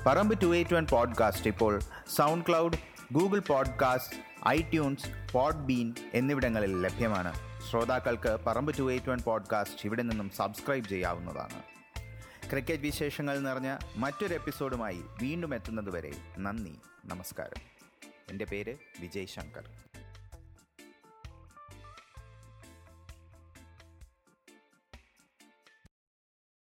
Parambu 0.05 0.41
two 0.41 0.55
eight 0.55 0.73
one 0.73 0.87
podcast 0.91 1.47
ഇപ്പോൾ 1.47 1.79
sound 2.15 2.45
cloud 2.49 2.77
Google 3.13 3.39
podcast 3.39 4.15
iTunes 4.47 5.33
Podbean 5.55 5.93
എന്നിവിടങ്ങളിൽ 6.13 6.81
ലഭ്യമാണ്. 6.81 7.33
ശ്രോതാക്കൾക്ക് 7.69 8.37
പറമ്പ് 8.47 8.77
ടു 8.79 8.91
എയ്റ്റ് 8.91 9.09
വൺ 9.09 9.17
പോഡ്കാസ്റ്റ് 9.21 9.79
ഇവിടെ 9.85 10.01
നിന്നും 10.01 10.29
സബ്സ്ക്രൈബ് 10.29 10.89
ചെയ്യാവുന്നതാണ്. 10.89 11.63
ക്രിക്കറ്റ് 12.49 12.81
വിശേഷങ്ങൾ 12.81 13.39
നിറഞ്ഞ 13.39 13.77
മറ്റൊരു 13.95 14.33
എപ്പിസോഡുമായി 14.33 15.01
വീണ്ടും 15.21 15.55
എത്തുന്നതുവരെ 15.55 16.11
നന്ദി 16.37 16.75
നമസ്കാരം. 17.05 17.61
എന്റെ 18.29 18.45
പേര് 18.45 18.75
വിജയ് 18.99 19.25
ശങ്കർ. 19.25 19.69